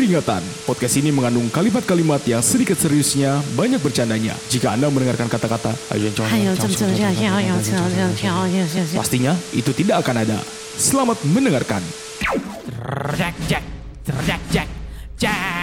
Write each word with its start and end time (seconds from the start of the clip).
Peringatan, 0.00 0.40
podcast 0.64 0.96
ini 0.96 1.12
mengandung 1.12 1.52
kalimat-kalimat 1.52 2.24
yang 2.24 2.40
sedikit 2.40 2.72
seriusnya, 2.72 3.36
banyak 3.52 3.84
bercandanya. 3.84 4.32
Jika 4.48 4.72
Anda 4.72 4.88
mendengarkan 4.88 5.28
kata-kata, 5.28 5.76
pastinya 8.96 9.36
itu 9.52 9.70
tidak 9.76 10.00
akan 10.00 10.24
ada. 10.24 10.40
Selamat 10.80 11.20
mendengarkan. 11.28 11.84
Jack, 13.12 13.36
Jack, 13.44 13.64
Jack, 14.24 14.40
Jack, 14.48 14.68
Jack, 15.20 15.59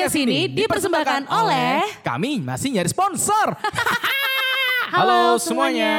Podcast 0.00 0.16
ini 0.16 0.48
dipersembahkan 0.48 1.28
oleh 1.28 1.84
Kami 2.00 2.40
masih 2.40 2.72
nyari 2.72 2.88
sponsor. 2.88 3.52
Halo 4.96 5.36
semuanya. 5.36 5.92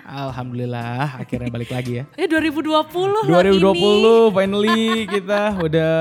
Alhamdulillah 0.00 1.20
akhirnya 1.20 1.52
balik 1.52 1.76
lagi 1.76 2.00
ya. 2.00 2.04
Eh 2.16 2.24
2020 2.24 2.72
loh 3.12 3.20
2020 3.28 3.68
ini. 3.68 4.32
finally 4.32 4.84
kita 5.12 5.60
udah 5.60 5.92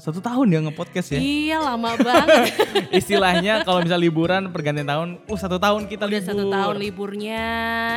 satu 0.00 0.24
tahun 0.24 0.46
ya 0.48 0.58
nge-podcast 0.64 1.08
ya. 1.12 1.20
Iya 1.20 1.56
lama 1.60 2.00
banget. 2.00 2.56
Istilahnya 3.04 3.60
kalau 3.60 3.84
misal 3.84 4.00
liburan 4.00 4.48
pergantian 4.48 4.88
tahun, 4.88 5.08
uh 5.20 5.36
satu 5.36 5.60
tahun 5.60 5.84
kita 5.84 6.08
Udah 6.08 6.16
libur. 6.16 6.32
satu 6.32 6.44
tahun 6.48 6.76
liburnya 6.80 7.44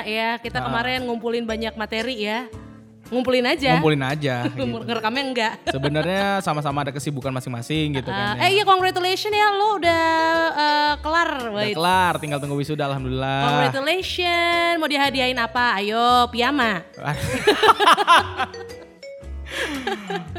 ya 0.04 0.30
kita 0.44 0.60
Ah. 0.60 0.68
kemarin 0.68 1.08
ngumpulin 1.08 1.48
banyak 1.48 1.72
materi 1.80 2.20
ya. 2.20 2.52
Ngumpulin 3.08 3.46
aja. 3.48 3.72
Ngumpulin 3.78 4.04
aja. 4.04 4.36
gitu. 4.48 4.64
Ngerekamnya 4.64 5.24
enggak. 5.24 5.54
Sebenarnya 5.70 6.44
sama-sama 6.44 6.84
ada 6.84 6.92
kesibukan 6.92 7.32
masing-masing 7.32 8.00
gitu 8.02 8.10
kan. 8.10 8.36
Eh 8.40 8.52
ya. 8.52 8.62
iya 8.62 8.64
congratulations 8.64 9.36
ya 9.36 9.48
lo 9.54 9.80
udah 9.80 10.06
eh, 10.56 10.94
kelar. 11.00 11.32
Udah 11.52 11.64
Wait. 11.64 11.76
kelar, 11.76 12.14
tinggal 12.20 12.40
tunggu 12.42 12.56
wisuda 12.60 12.88
alhamdulillah. 12.88 13.42
Congratulations. 13.52 14.76
Mau 14.80 14.90
dihadiahin 14.90 15.40
apa? 15.40 15.80
Ayo 15.80 16.28
piyama. 16.32 16.84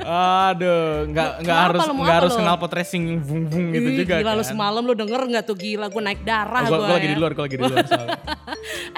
Aduh, 0.00 1.05
nggak 1.06 1.30
nggak 1.42 1.58
harus 1.61 1.80
lu, 1.84 1.92
nggak 1.98 2.16
harus 2.16 2.33
lu? 2.33 2.38
kenal 2.41 2.56
pot 2.56 2.72
racing 2.72 3.05
vung 3.20 3.44
vung 3.44 3.66
gitu 3.70 3.88
Ih, 3.88 3.97
juga 4.00 4.14
Gila 4.19 4.33
lu 4.33 4.41
kan. 4.41 4.48
semalam 4.48 4.83
lu 4.83 4.94
denger 4.94 5.20
gak 5.28 5.44
tuh 5.44 5.56
gila 5.56 5.86
gue 5.86 6.02
naik 6.02 6.20
darah 6.22 6.64
gue 6.64 6.77
gue 6.77 6.88
lagi 6.88 7.08
di 7.08 7.16
luar, 7.16 7.33
gue 7.33 7.44
lagi 7.44 7.56
di 7.56 7.62
luar. 7.62 7.86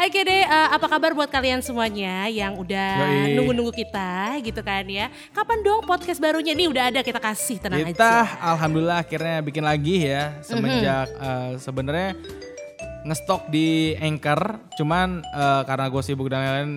Oke 0.00 0.20
deh, 0.22 0.42
eh, 0.42 0.68
apa 0.70 0.86
kabar 0.86 1.10
buat 1.12 1.28
kalian 1.28 1.60
semuanya 1.60 2.24
yang 2.26 2.54
udah 2.54 2.90
nunggu-nunggu 3.32 3.72
kita 3.72 4.10
gitu 4.40 4.60
kan 4.60 4.84
ya. 4.86 5.06
Kapan 5.30 5.58
dong 5.60 5.82
podcast 5.82 6.18
barunya 6.18 6.52
nih 6.52 6.68
udah 6.68 6.84
ada 6.88 7.00
kita 7.00 7.18
kasih 7.18 7.58
tenang 7.58 7.84
Kita 7.84 8.06
aja. 8.24 8.54
alhamdulillah 8.54 8.98
akhirnya 9.00 9.40
bikin 9.40 9.62
lagi 9.62 10.06
ya 10.06 10.36
semenjak 10.40 11.08
Mhm. 11.10 11.20
eh, 11.20 11.50
sebenarnya 11.58 12.08
ngestok 13.02 13.48
di 13.48 13.96
Anchor, 13.96 14.40
cuman 14.76 15.24
eh, 15.24 15.62
karena 15.64 15.86
gue 15.88 16.02
sibuk 16.02 16.28
dan 16.28 16.40
lain-lain 16.40 16.72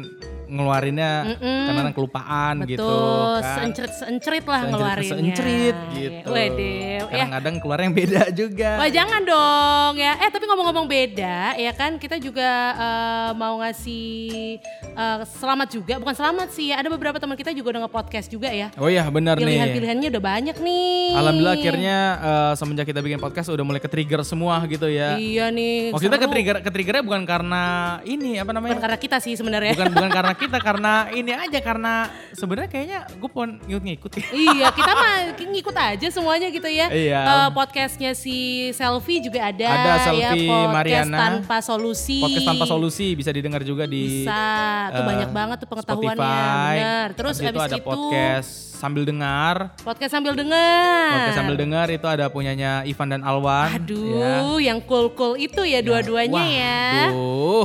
ngeluarinnya 0.45 1.11
Mm-mm. 1.35 1.61
karena 1.67 1.91
kelupaan 1.91 2.55
Betul, 2.61 2.69
gitu 2.73 2.89
kan. 2.89 3.43
seencerit-seencerit 3.59 4.45
lah 4.45 4.61
ngeluarinnya. 4.67 5.11
seencerit 5.15 5.77
gitu. 5.93 6.29
Waduh, 6.29 6.59
ya. 6.59 7.01
Kadang-kadang 7.07 7.55
keluar 7.59 7.79
yang 7.81 7.93
beda 7.93 8.21
juga. 8.31 8.69
Wah 8.77 8.89
jangan 8.89 9.21
dong 9.21 9.93
ya. 9.95 10.13
Eh 10.17 10.29
tapi 10.29 10.45
ngomong-ngomong 10.45 10.85
beda 10.85 11.37
ya 11.55 11.71
kan 11.71 11.95
kita 11.95 12.17
juga 12.17 12.49
eh, 12.73 13.31
mau 13.35 13.61
ngasih 13.61 14.57
eh, 14.93 15.17
selamat 15.37 15.67
juga. 15.69 15.93
Bukan 15.97 16.15
selamat 16.15 16.47
sih 16.51 16.69
ya. 16.69 16.81
Ada 16.81 16.89
beberapa 16.89 17.17
teman 17.17 17.35
kita 17.35 17.51
juga 17.51 17.77
udah 17.77 17.81
nge-podcast 17.87 18.27
juga 18.27 18.49
ya. 18.49 18.69
Oh 18.75 18.87
iya 18.87 19.05
benar 19.07 19.37
nih. 19.37 19.45
Pilihan-pilihannya 19.45 20.07
udah 20.09 20.23
banyak 20.23 20.57
nih. 20.57 21.13
Alhamdulillah 21.13 21.55
akhirnya 21.55 21.97
eh, 22.17 22.53
semenjak 22.57 22.85
kita 22.85 22.99
bikin 22.99 23.19
podcast 23.19 23.47
udah 23.49 23.65
mulai 23.65 23.81
ke-trigger 23.81 24.21
semua 24.23 24.61
gitu 24.65 24.89
ya. 24.89 25.15
Iya 25.15 25.49
nih. 25.49 25.93
Maksudnya 25.93 26.19
ke-trigger 26.19 26.55
ke-triggernya 26.61 27.03
bukan 27.05 27.23
karena 27.23 27.63
ini 28.03 28.37
apa 28.37 28.51
namanya? 28.51 28.73
Bukan 28.75 28.83
karena 28.89 28.99
kita 28.99 29.17
sih 29.19 29.33
sebenarnya. 29.33 29.73
bukan 29.73 29.91
bukan 29.93 30.11
karena 30.11 30.32
kita 30.35 30.57
karena 30.59 31.07
ini 31.13 31.31
aja 31.31 31.59
karena 31.63 32.07
sebenarnya 32.33 32.69
kayaknya 32.69 32.99
gue 33.13 33.29
pun 33.31 33.57
ngikut-ngikut 33.65 34.11
ya. 34.17 34.25
iya, 34.33 34.67
kita 34.73 34.91
mah 34.91 35.13
ngikut 35.37 35.75
aja 35.77 36.07
semuanya 36.09 36.47
gitu 36.49 36.67
ya. 36.67 36.87
Iya. 36.89 37.21
Eh, 37.23 37.49
podcastnya 37.53 38.11
si 38.17 38.69
Selfie 38.73 39.21
juga 39.21 39.53
ada. 39.53 39.67
Ada 39.69 39.89
ya, 39.89 39.97
Selfie 40.09 40.49
podcast 40.49 40.73
Mariana. 40.73 41.17
tanpa 41.17 41.57
solusi. 41.61 42.19
Podcast 42.19 42.47
tanpa 42.49 42.65
solusi 42.65 43.07
bisa 43.13 43.29
didengar 43.29 43.61
juga 43.61 43.85
di 43.85 44.25
Bisa, 44.25 44.43
tuh 44.91 45.01
eh, 45.01 45.07
banyak 45.07 45.29
banget 45.29 45.57
tuh 45.61 45.69
pengetahuannya. 45.69 46.17
Spotify. 46.17 46.73
Bener. 46.75 47.07
Terus 47.13 47.35
Habis 47.37 47.47
abis 47.47 47.53
itu 47.53 47.61
ada 47.63 47.77
podcast 47.79 48.51
sambil 48.83 49.03
dengar. 49.07 49.55
podcast 49.79 50.11
sambil 50.11 50.33
dengar. 50.35 51.07
Podcast 51.15 51.37
sambil 51.39 51.55
dengar 51.55 51.87
itu 51.87 52.07
ada 52.09 52.25
punyanya 52.27 52.83
Ivan 52.83 53.07
dan 53.15 53.21
Alwan. 53.23 53.71
ya. 53.71 53.79
Aduh, 53.79 54.59
yang 54.59 54.83
cool-cool 54.83 55.39
itu 55.39 55.63
ya 55.63 55.79
dua-duanya 55.79 56.43
ya. 56.43 56.83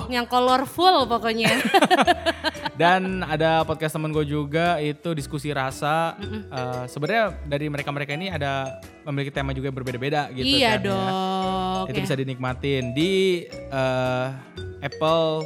Yang 0.06 0.26
colorful 0.30 1.10
pokoknya. 1.10 1.50
Dan 2.78 3.26
ada 3.26 3.66
podcast 3.66 3.98
temen 3.98 4.14
gue 4.14 4.22
juga 4.22 4.78
itu 4.78 5.10
diskusi 5.10 5.50
rasa. 5.50 6.14
Eh, 6.22 6.84
Sebenarnya 6.86 7.34
dari 7.42 7.66
mereka-mereka 7.66 8.14
ini 8.14 8.30
ada 8.30 8.78
memiliki 9.02 9.34
tema 9.34 9.50
juga 9.50 9.74
berbeda-beda 9.74 10.30
gitu 10.30 10.46
iya 10.46 10.78
kan 10.78 10.86
ya. 10.86 10.86
dong. 10.86 11.84
Itu 11.90 11.98
ya. 11.98 12.04
bisa 12.06 12.14
dinikmatin 12.14 12.94
di 12.94 13.44
eh, 13.50 14.26
Apple 14.78 15.42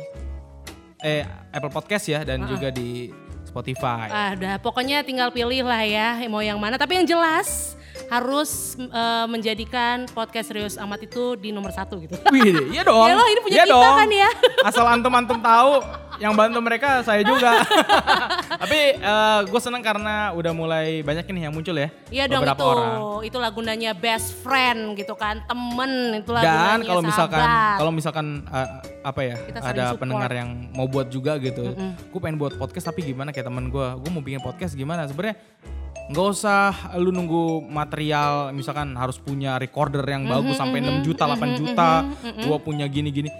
eh 1.02 1.24
Apple 1.50 1.72
Podcast 1.72 2.04
ya 2.06 2.20
dan 2.20 2.44
juga 2.44 2.68
di 2.68 3.08
Spotify. 3.48 4.08
Ah, 4.12 4.30
udah 4.36 4.54
pokoknya 4.60 5.00
tinggal 5.00 5.32
pilih 5.32 5.64
lah 5.64 5.82
ya 5.88 6.20
mau 6.28 6.44
yang 6.44 6.60
mana. 6.60 6.76
Tapi 6.76 7.00
yang 7.00 7.08
jelas 7.08 7.80
harus 8.08 8.74
eh, 8.76 9.26
menjadikan 9.26 10.06
podcast 10.08 10.48
serius 10.48 10.74
amat 10.78 11.04
itu 11.04 11.36
di 11.36 11.50
nomor 11.50 11.70
satu 11.70 11.98
gitu. 11.98 12.16
Wih, 12.30 12.72
iya 12.72 12.82
dong. 12.88 13.06
Ya 13.06 13.14
loh, 13.14 13.26
ini 13.26 13.40
punya 13.40 13.54
Iya 13.54 13.64
kita 13.68 13.76
dong. 13.76 13.96
kan 13.98 14.08
ya. 14.10 14.30
Asal 14.68 14.84
antum-antum 14.86 15.38
tahu, 15.38 15.72
yang 16.18 16.32
bantu 16.32 16.58
mereka 16.58 17.02
saya 17.02 17.22
juga. 17.22 17.62
Tapi 18.62 18.80
gue 19.42 19.60
seneng 19.60 19.82
karena 19.82 20.30
udah 20.32 20.52
mulai 20.52 21.02
banyak 21.02 21.26
nih 21.26 21.42
yang 21.46 21.54
muncul 21.54 21.74
ya. 21.74 21.88
Iya 22.08 22.24
dong 22.26 22.44
itu. 22.44 22.62
orang. 22.62 22.92
Itulah 23.22 23.50
gunanya 23.50 23.90
best 23.92 24.34
friend 24.40 24.94
gitu 24.94 25.14
kan, 25.14 25.42
temen 25.44 25.92
itulah 26.16 26.42
Dan 26.42 26.52
gunanya 26.52 26.86
kalau 26.86 27.02
misalkan 27.02 27.46
kalau 27.76 27.92
misalkan 27.92 28.26
uh, 28.46 28.68
apa 29.02 29.20
ya 29.20 29.36
Kita 29.40 29.58
ada 29.60 29.84
support. 29.88 30.00
pendengar 30.00 30.30
yang 30.30 30.50
mau 30.72 30.86
buat 30.86 31.08
juga 31.08 31.34
gitu, 31.38 31.74
gue 31.74 32.20
pengen 32.20 32.38
buat 32.38 32.54
podcast 32.54 32.86
tapi 32.86 33.02
gimana 33.04 33.30
kayak 33.30 33.46
teman 33.46 33.66
gue, 33.66 33.86
gue 33.98 34.10
mau 34.10 34.22
bikin 34.22 34.38
podcast 34.38 34.72
gimana 34.72 35.06
sebenarnya 35.06 35.38
nggak 36.10 36.26
usah 36.28 36.72
lu 36.98 37.12
nunggu 37.12 37.62
material 37.62 38.50
misalkan 38.50 38.96
harus 38.96 39.16
punya 39.16 39.54
recorder 39.56 40.02
yang 40.02 40.26
bagus 40.26 40.56
sampai 40.56 40.82
6 40.82 41.06
juta 41.06 41.22
8 41.26 41.60
juta, 41.60 41.90
gua 42.42 42.58
punya 42.58 42.88
gini-gini. 42.88 43.30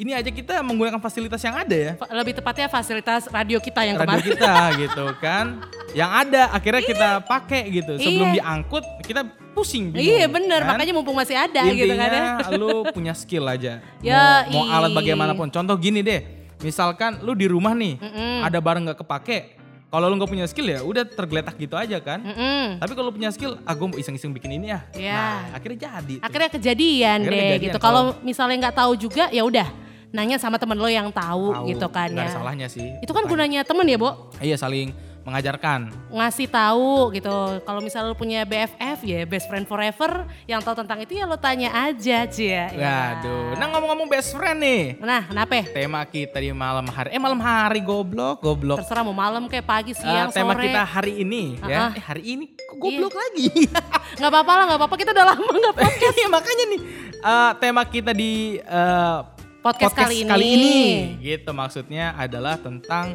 Ini 0.00 0.16
aja 0.16 0.32
kita 0.32 0.64
menggunakan 0.64 0.96
fasilitas 0.96 1.44
yang 1.44 1.60
ada 1.60 1.76
ya. 1.76 1.92
Lebih 2.08 2.40
tepatnya 2.40 2.72
fasilitas 2.72 3.28
radio 3.28 3.60
kita 3.60 3.84
yang 3.84 4.00
radio 4.00 4.16
kemarin. 4.16 4.32
kita 4.32 4.54
gitu 4.80 5.04
kan. 5.20 5.60
Yang 5.92 6.10
ada 6.24 6.42
akhirnya 6.56 6.82
kita 6.88 7.08
pakai 7.20 7.62
gitu. 7.68 7.92
Sebelum 8.00 8.32
Iya. 8.32 8.36
diangkut 8.40 8.84
kita 9.04 9.28
pusing 9.52 9.92
bingung, 9.92 10.16
Iya 10.16 10.24
bener, 10.32 10.64
kan? 10.64 10.72
makanya 10.72 10.96
mumpung 10.96 11.12
masih 11.12 11.36
ada 11.36 11.68
gitu 11.68 11.92
kan 12.00 12.08
ya. 12.08 12.16
Intinya 12.16 12.48
lu 12.56 12.88
punya 12.96 13.12
skill 13.12 13.44
aja. 13.44 13.84
Ya, 14.00 14.48
mau, 14.48 14.64
mau 14.64 14.72
alat 14.72 14.96
bagaimanapun. 14.96 15.52
Contoh 15.52 15.76
gini 15.76 16.00
deh. 16.00 16.24
Misalkan 16.64 17.20
lu 17.20 17.36
di 17.36 17.44
rumah 17.44 17.76
nih, 17.76 18.00
ada 18.40 18.56
barang 18.56 18.88
nggak 18.88 19.04
kepake. 19.04 19.59
Kalau 19.90 20.06
lu 20.06 20.14
nggak 20.14 20.30
punya 20.30 20.46
skill 20.46 20.70
ya 20.70 20.80
udah 20.86 21.02
tergeletak 21.02 21.58
gitu 21.58 21.74
aja 21.74 21.98
kan. 21.98 22.22
Mm-mm. 22.22 22.78
Tapi 22.78 22.92
kalau 22.94 23.10
punya 23.10 23.34
skill, 23.34 23.58
ah 23.66 23.74
gue 23.74 23.98
iseng-iseng 23.98 24.30
bikin 24.30 24.54
ini 24.54 24.70
ya. 24.70 24.86
Iya. 24.94 25.18
Nah, 25.18 25.58
akhirnya 25.58 25.78
jadi. 25.82 26.14
tuh. 26.14 26.22
Akhirnya 26.22 26.50
kejadian 26.54 27.18
Akhirnya 27.20 27.34
deh 27.34 27.48
kejadian 27.50 27.66
gitu. 27.74 27.78
kalau- 27.82 28.14
misalnya 28.22 28.56
nggak 28.62 28.76
tahu 28.78 28.92
juga 28.94 29.26
ya 29.28 29.42
udah 29.42 29.66
nanya 30.10 30.38
sama 30.38 30.62
temen 30.62 30.78
lo 30.78 30.86
yang 30.86 31.10
tahu, 31.10 31.54
Tahu, 31.54 31.66
gitu 31.74 31.86
kan 31.90 32.06
nggak 32.06 32.22
ya. 32.22 32.30
ada 32.30 32.38
salahnya 32.38 32.66
sih. 32.70 32.86
Itu 33.02 33.10
kan 33.10 33.26
Tanya. 33.26 33.30
gunanya 33.34 33.60
temen 33.66 33.86
ya, 33.86 33.98
Bo? 33.98 34.30
Iya 34.38 34.54
saling 34.54 34.94
mengajarkan. 35.30 35.80
ngasih 36.10 36.46
tahu 36.46 36.90
gitu. 37.12 37.30
Kalau 37.60 37.78
misalnya 37.78 38.10
lu 38.10 38.18
punya 38.18 38.42
BFF 38.42 38.98
ya 39.00 39.22
best 39.22 39.46
friend 39.46 39.64
forever 39.64 40.26
yang 40.44 40.58
tahu 40.58 40.74
tentang 40.76 40.98
itu 40.98 41.14
ya 41.14 41.24
lo 41.24 41.34
tanya 41.34 41.70
aja 41.70 42.26
Cia. 42.26 42.66
Ya. 42.68 43.16
Waduh. 43.16 43.54
Nah 43.54 43.66
ngomong-ngomong 43.70 44.08
best 44.08 44.32
friend 44.32 44.58
nih. 44.58 44.82
Nah, 44.98 45.22
kenapa? 45.24 45.62
Tema 45.66 46.02
kita 46.02 46.36
di 46.36 46.50
malam 46.50 46.84
hari. 46.84 47.08
Eh 47.10 47.18
malam 47.18 47.38
hari 47.38 47.80
goblok, 47.80 48.40
goblok. 48.40 48.82
Terserah 48.82 49.02
mau 49.02 49.14
malam 49.14 49.46
kayak 49.46 49.64
pagi, 49.64 49.92
Eh, 49.92 49.96
siang, 49.96 50.28
tema 50.28 50.52
sore. 50.52 50.66
kita 50.66 50.82
hari 50.82 51.12
ini 51.18 51.54
Ah, 51.58 51.68
ya. 51.68 51.78
ah. 51.80 51.90
Eh 51.92 52.02
hari 52.02 52.22
ini 52.28 52.44
kok 52.50 52.76
goblok 52.76 53.14
lagi. 53.14 53.46
Nggak 54.18 54.28
apa-apa 54.28 54.52
lah, 54.52 54.64
nggak 54.66 54.78
apa-apa. 54.82 54.96
Kita 54.96 55.10
udah 55.12 55.26
lama 55.28 55.52
nggak 55.52 55.74
podcast. 55.80 56.16
Iya 56.16 56.28
makanya 56.28 56.64
nih 56.66 56.80
eh, 57.20 57.50
tema 57.56 57.82
kita 57.84 58.10
di 58.10 58.32
eh, 58.58 59.18
Podcast 59.60 59.92
kali 59.92 60.24
ini. 60.24 60.40
ini. 60.56 60.80
Gitu 61.20 61.52
maksudnya 61.52 62.16
adalah 62.16 62.56
tentang 62.56 63.12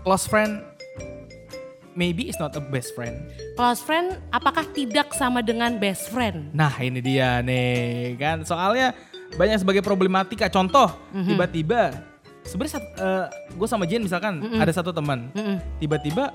close 0.00 0.24
friend 0.24 0.64
maybe 1.94 2.26
is 2.26 2.36
not 2.36 2.54
a 2.54 2.62
best 2.62 2.92
friend. 2.92 3.14
Close 3.54 3.80
friend 3.80 4.18
apakah 4.28 4.66
tidak 4.68 5.10
sama 5.12 5.40
dengan 5.40 5.78
best 5.78 6.10
friend? 6.10 6.50
Nah 6.50 6.74
ini 6.78 6.98
dia 6.98 7.40
nih 7.40 8.14
kan 8.14 8.42
soalnya 8.42 8.92
banyak 9.34 9.58
sebagai 9.58 9.80
problematika. 9.80 10.46
Contoh 10.46 10.92
Mhm. 11.10 11.34
tiba-tiba 11.34 11.80
sebenarnya 12.44 12.80
gue 13.50 13.68
sama 13.68 13.84
Jen 13.84 14.02
misalkan 14.02 14.38
ada 14.54 14.70
satu 14.70 14.92
teman 14.92 15.32
tiba-tiba 15.78 16.30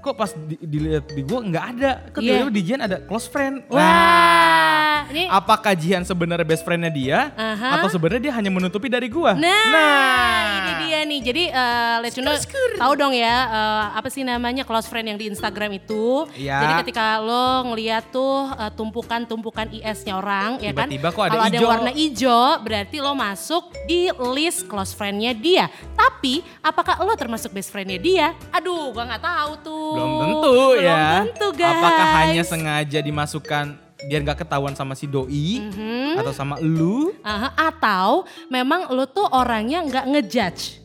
kok 0.00 0.14
pas 0.14 0.28
di, 0.36 0.60
dilihat 0.60 1.08
di 1.08 1.24
gue 1.24 1.40
nggak 1.40 1.64
ada. 1.72 1.92
Kok 2.12 2.20
Iya. 2.20 2.44
tiba-tiba 2.44 2.52
di 2.52 2.62
Jihan 2.62 2.82
ada 2.82 2.96
close 3.00 3.24
friend. 3.24 3.64
Wah, 3.72 4.83
ini 5.10 5.24
Apakah 5.26 5.72
Jihan 5.74 6.02
sebenarnya 6.06 6.46
best 6.46 6.62
friendnya 6.62 6.92
dia 6.92 7.34
Aha. 7.34 7.80
atau 7.80 7.88
sebenarnya 7.90 8.30
dia 8.30 8.34
hanya 8.38 8.50
menutupi 8.50 8.86
dari 8.86 9.10
gua? 9.10 9.34
Nah, 9.34 10.40
ini 10.60 10.72
dia 10.86 10.98
nih. 11.06 11.20
Jadi 11.20 11.44
uh, 11.50 11.96
let 12.02 12.14
you 12.14 12.22
know, 12.22 12.34
tahu 12.78 12.92
dong 12.98 13.14
ya 13.14 13.36
uh, 13.48 13.84
apa 13.98 14.08
sih 14.08 14.22
namanya 14.22 14.62
close 14.62 14.88
friend 14.88 15.14
yang 15.14 15.18
di 15.18 15.30
Instagram 15.30 15.76
itu. 15.78 16.26
Iya. 16.34 16.58
Jadi 16.64 16.72
ketika 16.86 17.20
lo 17.20 17.70
ngeliat 17.72 18.10
tuh 18.10 18.50
uh, 18.54 18.70
tumpukan-tumpukan 18.72 19.70
IS-nya 19.70 20.18
orang, 20.18 20.58
ya 20.58 20.72
kan? 20.72 20.88
Tiba-tiba 20.88 21.08
kok 21.12 21.24
ada 21.24 21.30
Kalau 21.36 21.44
ada 21.46 21.58
warna 21.60 21.92
hijau, 21.92 22.46
berarti 22.64 22.96
lo 23.00 23.12
masuk 23.14 23.70
di 23.86 24.10
list 24.34 24.66
close 24.66 24.96
friend-nya 24.96 25.32
dia. 25.36 25.68
Tapi 25.94 26.40
apakah 26.64 27.00
lo 27.04 27.12
termasuk 27.14 27.52
best 27.52 27.70
friend-nya 27.70 27.98
dia? 28.00 28.26
Aduh, 28.50 28.90
gua 28.94 29.04
nggak 29.08 29.22
tahu 29.22 29.52
tuh. 29.62 29.94
Belum 29.94 30.12
tentu 30.20 30.54
Belum 30.74 30.84
ya. 30.84 31.04
tentu 31.26 31.46
guys. 31.54 31.78
Apakah 31.78 32.06
hanya 32.24 32.42
sengaja 32.42 32.98
dimasukkan 33.04 33.83
biar 34.04 34.20
nggak 34.22 34.40
ketahuan 34.40 34.72
sama 34.72 34.92
si 34.92 35.06
doi 35.06 35.58
Mhm. 35.60 36.20
atau 36.20 36.30
sama 36.30 36.56
lu? 36.58 37.12
Aha, 37.20 37.52
atau 37.54 38.22
memang 38.46 38.90
lo 38.90 39.04
tuh 39.04 39.26
orangnya 39.26 39.80
nggak 39.80 40.04
ngejudge. 40.06 40.83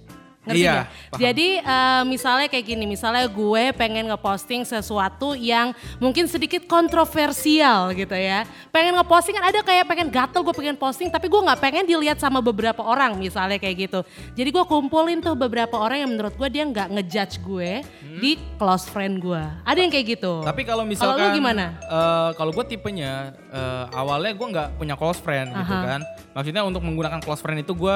Ngerti 0.49 0.65
Iya, 0.65 0.89
paham. 0.89 1.19
Jadi 1.21 1.47
eh, 1.61 2.03
misalnya 2.09 2.47
kayak 2.49 2.65
gini, 2.65 2.85
misalnya 2.89 3.25
gue 3.29 3.63
pengen 3.77 4.09
ngeposting 4.09 4.65
sesuatu 4.65 5.37
yang 5.37 5.71
mungkin 6.01 6.25
sedikit 6.25 6.65
kontroversial 6.65 7.93
gitu 7.93 8.17
ya. 8.17 8.49
Pengen 8.73 8.97
ngeposting 8.97 9.37
kan 9.37 9.45
ada 9.45 9.61
kayak 9.61 9.85
pengen 9.85 10.09
gatel 10.09 10.41
gue 10.41 10.55
pengen 10.57 10.73
posting 10.73 11.07
tapi 11.07 11.29
gue 11.29 11.37
nggak 11.37 11.59
pengen 11.59 11.85
dilihat 11.85 12.17
sama 12.17 12.41
beberapa 12.41 12.81
orang 12.81 13.13
misalnya 13.15 13.61
kayak 13.61 13.89
gitu. 13.89 13.99
Jadi 14.33 14.49
gue 14.49 14.63
kumpulin 14.65 15.21
tuh 15.21 15.37
beberapa 15.37 15.77
orang 15.77 16.01
yang 16.01 16.09
menurut 16.09 16.33
gue 16.33 16.49
dia 16.49 16.65
nggak 16.65 16.87
ngejudge 16.89 17.35
gue 17.41 17.71
di 18.17 18.31
close 18.57 18.89
friend 18.89 19.21
gue. 19.21 19.43
Ada 19.63 19.79
yang 19.79 19.91
kayak 19.93 20.17
gitu. 20.17 20.41
Hmm. 20.41 20.47
Tapi 20.49 20.61
kalau 20.65 20.79
Kalau 20.79 20.83
misalkan 20.87 21.27
lu 21.29 21.37
gimana? 21.37 21.65
eh, 21.75 22.29
kalau 22.33 22.51
gue 22.51 22.65
tipenya 22.65 23.11
eh, 23.51 23.85
awalnya 23.91 24.31
gue 24.31 24.47
nggak 24.47 24.67
punya 24.79 24.95
close 24.95 25.19
friend 25.19 25.51
gitu 25.51 25.75
Aha. 25.75 25.85
kan. 25.85 26.01
Maksudnya 26.31 26.63
untuk 26.63 26.79
menggunakan 26.79 27.19
close 27.19 27.43
friend 27.43 27.59
itu 27.61 27.75
gue 27.75 27.95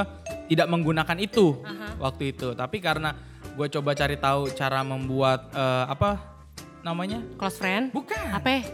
tidak 0.52 0.68
menggunakan 0.68 1.16
itu 1.18 1.64
waktu 1.98 2.36
itu. 2.36 2.43
Tapi 2.52 2.84
karena 2.84 3.16
gue 3.56 3.68
coba 3.72 3.96
cari 3.96 4.20
tahu 4.20 4.52
cara 4.52 4.84
membuat 4.84 5.48
eh, 5.56 5.86
apa 5.88 6.20
namanya? 6.84 7.24
Close 7.40 7.56
friend? 7.56 7.96
Bukan. 7.96 8.28
Apa? 8.36 8.68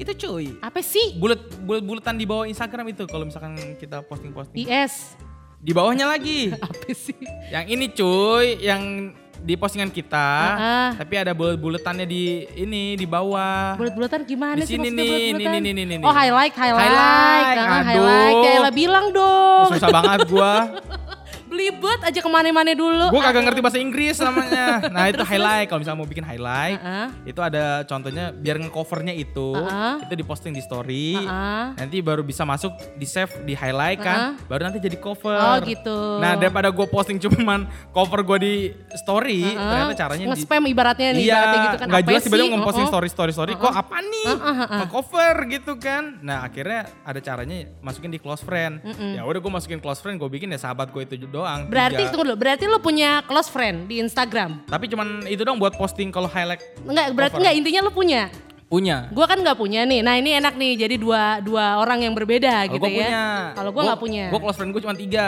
Itu 0.00 0.16
cuy. 0.16 0.56
Apa 0.64 0.80
sih? 0.80 1.20
Bulet 1.20 1.44
bulet 1.60 1.84
buletan 1.84 2.16
di 2.16 2.24
bawah 2.24 2.48
Instagram 2.48 2.88
itu 2.88 3.04
kalau 3.04 3.28
misalkan 3.28 3.52
kita 3.76 4.00
posting 4.00 4.32
posting. 4.32 4.64
IS. 4.64 5.12
Di 5.60 5.76
bawahnya 5.76 6.08
lagi. 6.08 6.56
Apa 6.64 6.88
sih? 6.96 7.20
yang 7.52 7.68
ini 7.68 7.92
cuy, 7.92 8.64
yang 8.64 9.12
di 9.40 9.56
postingan 9.56 9.88
kita, 9.88 10.28
Ah. 10.52 10.90
tapi 10.92 11.16
ada 11.16 11.32
bulet-buletannya 11.32 12.04
di 12.04 12.44
ini 12.56 12.92
di 12.92 13.08
bawah. 13.08 13.72
Bulat-bulatan 13.72 14.28
gimana 14.28 14.60
Di 14.60 14.68
sih 14.68 14.76
sini 14.76 14.92
nih, 14.92 15.32
nih, 15.32 15.46
nih, 15.48 15.60
nih, 15.60 15.72
nih, 15.72 15.84
nih. 15.96 16.04
Oh 16.04 16.12
highlight, 16.12 16.52
highlight. 16.52 16.92
Highlight, 16.92 17.56
aduh. 17.56 17.84
highlight. 17.88 18.36
Ya 18.40 18.50
elah 18.60 18.72
bilang 18.72 19.06
dong. 19.12 19.66
Susah 19.72 19.88
banget 19.88 20.28
gua. 20.28 20.52
Belibet 21.50 22.00
aja 22.00 22.20
ke 22.22 22.30
mana-mana 22.30 22.70
dulu. 22.72 23.10
Gua 23.10 23.22
kagak 23.22 23.42
ngerti 23.44 23.60
bahasa 23.60 23.78
Inggris 23.78 24.16
namanya. 24.16 24.66
Nah, 24.94 25.06
itu 25.06 25.22
highlight. 25.22 25.66
Kalau 25.66 25.80
misalnya 25.80 25.98
mau 25.98 26.06
bikin 26.06 26.22
highlight, 26.22 26.78
Ah, 26.80 27.08
itu 27.22 27.40
ada 27.40 27.82
contohnya 27.84 28.30
biar 28.30 28.58
ngecovernya 28.58 29.12
itu, 29.12 29.54
Ah. 29.56 29.98
itu 29.98 30.14
diposting 30.14 30.52
di 30.52 30.60
story. 30.60 31.18
ah. 31.20 31.74
Nanti 31.74 31.98
baru 32.00 32.22
bisa 32.22 32.42
masuk 32.42 32.70
di 32.94 33.04
save 33.04 33.42
di 33.42 33.52
highlight 33.52 33.98
kan, 33.98 34.38
baru 34.46 34.64
nanti 34.64 34.78
jadi 34.78 34.94
cover. 34.94 35.34
Oh, 35.34 35.56
gitu. 35.60 36.18
Nah, 36.18 36.36
daripada 36.36 36.70
gue 36.70 36.86
posting 36.86 37.18
cuman 37.18 37.66
cover 37.96 38.22
gue 38.22 38.38
di 38.38 38.54
story, 38.94 39.42
Ah, 39.50 39.66
ternyata 39.66 39.94
caranya 39.98 40.24
di 40.24 40.30
nge-spam 40.30 40.62
ibaratnya 40.64 41.08
nih, 41.10 41.22
Iya, 41.22 41.34
ibaratnya 41.34 41.58
gitu 41.60 41.76
kan. 41.76 41.88
Apa 41.90 41.98
jelas 42.04 42.22
tiba-tiba 42.22 42.48
ngeposting 42.54 42.86
story 42.86 43.08
story 43.08 43.32
story. 43.32 43.52
Kok 43.56 43.74
apa 43.74 43.96
nih? 43.98 44.26
Uh, 44.26 44.30
uh, 44.30 44.46
uh, 44.46 44.60
uh. 44.60 44.78
Nge-cover 44.84 45.34
gitu 45.48 45.72
kan. 45.76 46.02
Nah 46.20 46.44
akhirnya 46.44 46.80
ada 47.02 47.18
caranya 47.18 47.56
masukin 47.80 48.10
di 48.10 48.20
close 48.20 48.40
friend. 48.40 48.84
Ya 49.16 49.24
udah 49.24 49.40
gue 49.40 49.52
masukin 49.52 49.80
close 49.80 49.98
friend, 49.98 50.16
gue 50.16 50.28
bikin 50.28 50.46
ya 50.46 50.60
sahabat 50.60 50.90
gue 50.90 51.02
itu 51.02 51.16
doang. 51.40 51.60
Berarti 51.66 52.02
tiga. 52.04 52.10
tunggu 52.12 52.24
dulu, 52.28 52.36
berarti 52.36 52.64
lo 52.68 52.78
punya 52.78 53.24
close 53.24 53.48
friend 53.48 53.88
di 53.88 53.98
Instagram? 53.98 54.68
Tapi 54.68 54.84
cuman 54.86 55.24
itu 55.24 55.40
dong 55.40 55.56
buat 55.56 55.74
posting 55.74 56.12
kalau 56.12 56.28
highlight 56.28 56.60
Enggak, 56.84 57.06
berarti 57.16 57.34
Cover. 57.34 57.42
enggak 57.42 57.54
intinya 57.56 57.80
lo 57.88 57.92
punya. 57.92 58.22
punya. 58.70 59.10
Gua 59.10 59.26
kan 59.26 59.34
nggak 59.34 59.58
punya 59.58 59.82
nih. 59.82 59.98
Nah 59.98 60.14
ini 60.14 60.30
enak 60.38 60.54
nih, 60.54 60.86
jadi 60.86 60.94
dua 60.94 61.42
dua 61.42 61.82
orang 61.82 62.06
yang 62.06 62.14
berbeda 62.14 62.70
Kalau 62.70 62.74
gitu 62.78 62.86
gue 62.86 62.92
ya. 62.94 62.98
punya. 63.02 63.24
Kalau 63.58 63.70
gua 63.74 63.82
nggak 63.82 64.00
punya. 64.00 64.24
Gue 64.30 64.40
close 64.40 64.56
friend 64.62 64.70
gue 64.70 64.82
cuma 64.86 64.94
tiga. 64.94 65.26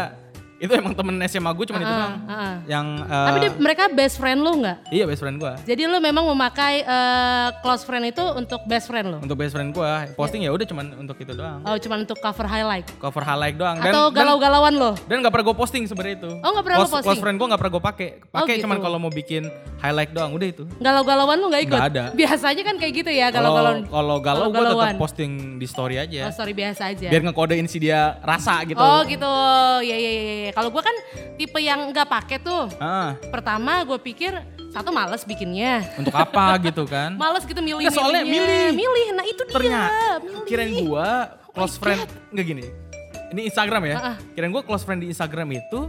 Itu 0.63 0.73
emang 0.73 0.95
temen 0.95 1.19
SMA 1.27 1.51
gue 1.51 1.67
cuma 1.67 1.79
itu 1.79 1.91
Ah, 1.91 1.99
doang. 1.99 2.15
ah, 2.23 2.33
ah. 2.33 2.55
Yang 2.65 2.87
Tapi 3.03 3.35
eh, 3.35 3.43
dia- 3.43 3.59
mereka 3.59 3.83
best 3.91 4.17
friend 4.17 4.39
lo 4.39 4.53
nggak? 4.55 4.77
iya 4.89 5.05
best 5.05 5.19
friend 5.19 5.37
gue. 5.37 5.53
Jadi 5.67 5.83
lo 5.85 5.99
memang 5.99 6.23
memakai 6.25 6.75
eh, 6.81 7.49
close 7.59 7.83
friend 7.83 8.05
itu 8.07 8.23
untuk 8.33 8.63
best 8.65 8.87
friend 8.87 9.07
lo? 9.09 9.19
Untuk 9.19 9.35
best 9.35 9.53
friend 9.53 9.75
gue 9.75 9.91
posting 10.15 10.47
ya 10.47 10.55
udah 10.55 10.63
cuman 10.63 10.87
untuk 10.97 11.19
itu 11.19 11.35
doang. 11.35 11.59
Oh 11.63 11.75
cuma 11.75 11.99
untuk 11.99 12.15
cover 12.17 12.47
highlight? 12.47 12.87
Cover 12.97 13.21
highlight 13.21 13.59
doang. 13.59 13.77
Dan, 13.77 13.91
Atau 13.91 14.15
galau-galauan 14.15 14.75
lo? 14.75 14.95
Dan 15.03 15.19
gak 15.19 15.35
pernah 15.35 15.51
gue 15.51 15.57
posting 15.59 15.83
sebenarnya 15.83 16.17
itu. 16.17 16.31
Oh, 16.39 16.51
nggak 16.53 16.65
pernah 16.65 16.79
lo 16.79 16.87
posting? 16.87 17.07
Close 17.11 17.19
friend 17.19 17.37
gue 17.37 17.47
gak 17.51 17.59
pernah 17.59 17.73
gue 17.73 17.83
pakai. 17.83 18.09
Pakai 18.23 18.55
gitu. 18.55 18.63
cuman 18.63 18.79
kalau 18.79 18.99
mau 19.03 19.11
bikin 19.11 19.43
highlight 19.83 20.15
doang, 20.15 20.31
udah 20.31 20.47
itu. 20.47 20.63
Galau-galauan 20.79 21.37
lo 21.37 21.51
nggak 21.51 21.63
ikut? 21.67 21.75
Nggak 21.75 21.91
ada. 21.91 22.05
Biasanya 22.15 22.63
kan 22.63 22.77
kayak 22.79 22.93
gitu 22.95 23.11
ya 23.11 23.27
galau-galauan. 23.29 23.83
kalau 23.85 24.17
galau 24.23 24.47
gue 24.49 24.63
tetap 24.63 24.95
posting 24.95 25.33
di 25.59 25.67
story 25.67 25.99
aja. 25.99 26.31
Oh 26.31 26.35
sorry 26.35 26.55
biasa 26.55 26.95
aja. 26.95 27.09
Biar 27.11 27.23
ngekodein 27.25 27.67
si 27.67 27.83
dia 27.83 28.15
rasa 28.23 28.63
gitu. 28.63 28.79
Oh 28.79 29.03
gitu, 29.03 29.33
ya 29.83 29.97
ya 29.97 30.13
ya. 30.15 30.52
Kalau 30.53 30.69
gue 30.69 30.83
kan 30.83 30.97
tipe 31.35 31.59
yang 31.59 31.89
nggak 31.89 32.07
pakai 32.07 32.37
tuh. 32.39 32.69
Ah, 32.77 33.17
Pertama 33.27 33.83
gue 33.83 33.99
pikir 33.99 34.37
satu 34.69 34.89
males 34.89 35.21
bikinnya. 35.23 35.85
untuk 35.97 36.13
apa 36.13 36.57
gitu 36.67 36.85
kan? 36.85 37.13
Males 37.15 37.43
gitu 37.43 37.59
milih 37.59 37.83
Nggak, 37.83 37.95
soalnya 37.95 38.23
milih. 38.23 38.67
Milih, 38.73 39.07
nah 39.13 39.25
itu 39.25 39.43
dia. 39.43 39.53
Ternyata 39.53 40.07
milih. 40.21 40.45
kirain 40.45 40.73
gue 40.73 41.09
close 41.51 41.77
friend 41.77 42.01
nggak 42.31 42.47
gini. 42.47 42.65
Ini 43.31 43.49
Instagram 43.49 43.83
ya. 43.87 43.97
Ah, 43.97 44.07
ah. 44.07 44.17
Kirain 44.31 44.49
gue 44.51 44.63
close 44.63 44.85
friend 44.85 45.01
di 45.01 45.09
Instagram 45.09 45.49
itu 45.53 45.89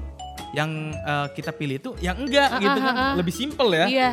yang 0.52 0.70
eh, 0.94 1.28
kita 1.34 1.52
pilih 1.52 1.76
itu 1.78 1.92
yang 2.00 2.16
enggak 2.16 2.50
Ah, 2.50 2.60
gitu 2.60 2.72
ah, 2.74 2.84
kan. 2.84 2.94
ah, 2.94 3.04
ah. 3.04 3.14
Lebih 3.16 3.34
simple 3.34 3.70
ya. 3.74 3.86
Iya. 3.86 4.12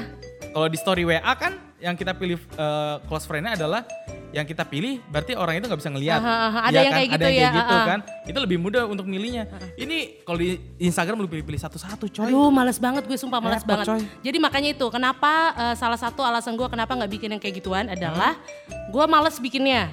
Kalau 0.50 0.67
di 0.67 0.76
story 0.76 1.02
WA 1.05 1.32
kan 1.32 1.55
yang 1.81 1.97
kita 1.97 2.12
pilih 2.12 2.37
eh, 2.37 2.97
close 3.05 3.25
friend-nya 3.25 3.56
adalah 3.56 3.82
yang 4.31 4.47
kita 4.47 4.62
pilih 4.62 5.03
berarti 5.11 5.35
orang 5.35 5.59
itu 5.59 5.67
nggak 5.67 5.81
bisa 5.81 5.91
ngelihat. 5.91 6.21
Aha, 6.23 6.35
aha. 6.47 6.59
Ada 6.61 6.71
Iya 6.71 6.79
yang 6.79 6.87
kan? 6.87 6.94
kayak 6.94 7.09
Ada 7.11 7.11
gitu 7.11 7.25
yang 7.25 7.35
kayak 7.35 7.50
ya, 7.50 7.59
gitu 7.59 7.77
kan. 7.82 8.00
Itu 8.25 8.38
lebih 8.38 8.59
mudah 8.61 8.82
untuk 8.87 9.06
milihnya. 9.09 9.44
Ini 9.75 9.97
kalau 10.23 10.38
di 10.38 10.49
Instagram 10.79 11.17
lu 11.19 11.27
pilih-pilih 11.27 11.59
satu-satu 11.59 12.05
coy. 12.06 12.31
Aduh 12.31 12.49
males 12.49 12.79
banget 12.79 13.03
gue 13.05 13.19
sumpah 13.19 13.41
males 13.41 13.65
Repot, 13.65 13.75
banget. 13.75 13.87
coy. 13.91 14.00
Jadi 14.23 14.38
makanya 14.38 14.69
itu 14.71 14.87
kenapa 14.87 15.32
eh, 15.56 15.75
salah 15.75 15.99
satu 15.99 16.21
alasan 16.23 16.55
gue 16.55 16.69
kenapa 16.69 16.94
nggak 16.94 17.11
bikin 17.11 17.29
yang 17.35 17.41
kayak 17.43 17.59
gituan 17.59 17.88
adalah 17.88 18.38
gue 18.87 19.05
males 19.09 19.35
bikinnya. 19.40 19.90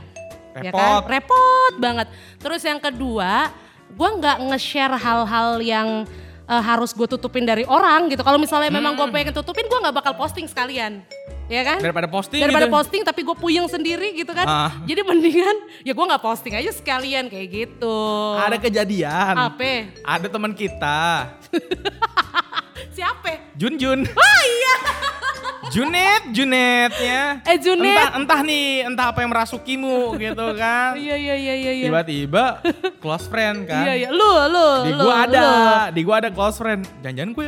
Ya 0.53 0.69
Repot. 0.69 0.77
kan? 0.77 1.01
Repot 1.09 1.73
banget. 1.79 2.07
Terus 2.38 2.62
yang 2.62 2.77
kedua, 2.77 3.50
gue 3.89 4.09
nggak 4.21 4.38
nge-share 4.53 4.93
hal-hal 4.93 5.57
yang 5.65 6.05
eh, 6.45 6.62
harus 6.62 6.93
gue 6.93 7.07
tutupin 7.09 7.41
dari 7.41 7.65
orang 7.65 8.05
gitu. 8.12 8.21
Kalau 8.21 8.38
misalnya 8.38 8.69
memang 8.69 8.93
gue 8.93 9.07
pengen 9.09 9.33
tutupin, 9.33 9.65
gue 9.65 9.79
nggak 9.81 9.95
bakal 9.97 10.13
posting 10.13 10.45
sekalian. 10.45 11.01
Ya 11.47 11.63
kan? 11.63 11.79
Daripada 11.79 12.07
posting 12.11 12.43
Daripada 12.43 12.67
gitu. 12.67 12.75
posting 12.75 13.01
tapi 13.07 13.23
gue 13.23 13.35
puyeng 13.39 13.67
sendiri 13.71 14.11
gitu 14.19 14.31
kan. 14.35 14.43
Ah. 14.43 14.71
Jadi 14.83 14.99
mendingan 15.03 15.55
ya 15.83 15.95
gue 15.95 16.05
nggak 16.05 16.23
posting 16.23 16.53
aja 16.59 16.71
sekalian 16.75 17.31
kayak 17.31 17.47
gitu. 17.47 17.97
Ada 18.35 18.59
kejadian. 18.59 19.33
Apa? 19.35 19.95
Ada 20.03 20.27
teman 20.27 20.51
kita, 20.51 21.31
Siapa? 22.97 23.55
Jun 23.55 23.79
Jun. 23.79 23.99
Oh 24.03 24.41
iya. 24.43 24.75
Junet, 25.73 26.31
Junet 26.31 26.93
ya. 26.95 27.43
Eh, 27.43 27.59
Junet. 27.59 27.91
Entah, 27.91 28.09
entah 28.15 28.39
nih, 28.39 28.87
entah 28.87 29.05
apa 29.11 29.19
yang 29.19 29.31
merasukimu 29.35 30.15
gitu 30.15 30.47
kan. 30.55 30.95
Iya 30.95 31.15
iya 31.19 31.35
iya 31.35 31.53
iya. 31.59 31.71
iya. 31.75 31.85
Tiba-tiba 31.91 32.63
close 33.03 33.27
friend 33.27 33.67
kan. 33.67 33.83
Iya 33.83 33.93
iya, 34.07 34.09
lu 34.09 34.31
lu 34.47 34.67
Di 34.87 34.91
lu, 34.95 35.03
gua 35.03 35.15
ada, 35.27 35.39
lu. 35.43 35.51
di 35.91 36.01
gua 36.07 36.15
ada 36.23 36.29
close 36.31 36.57
friend. 36.57 36.87
Jangan-jangan 37.03 37.31
gue 37.35 37.47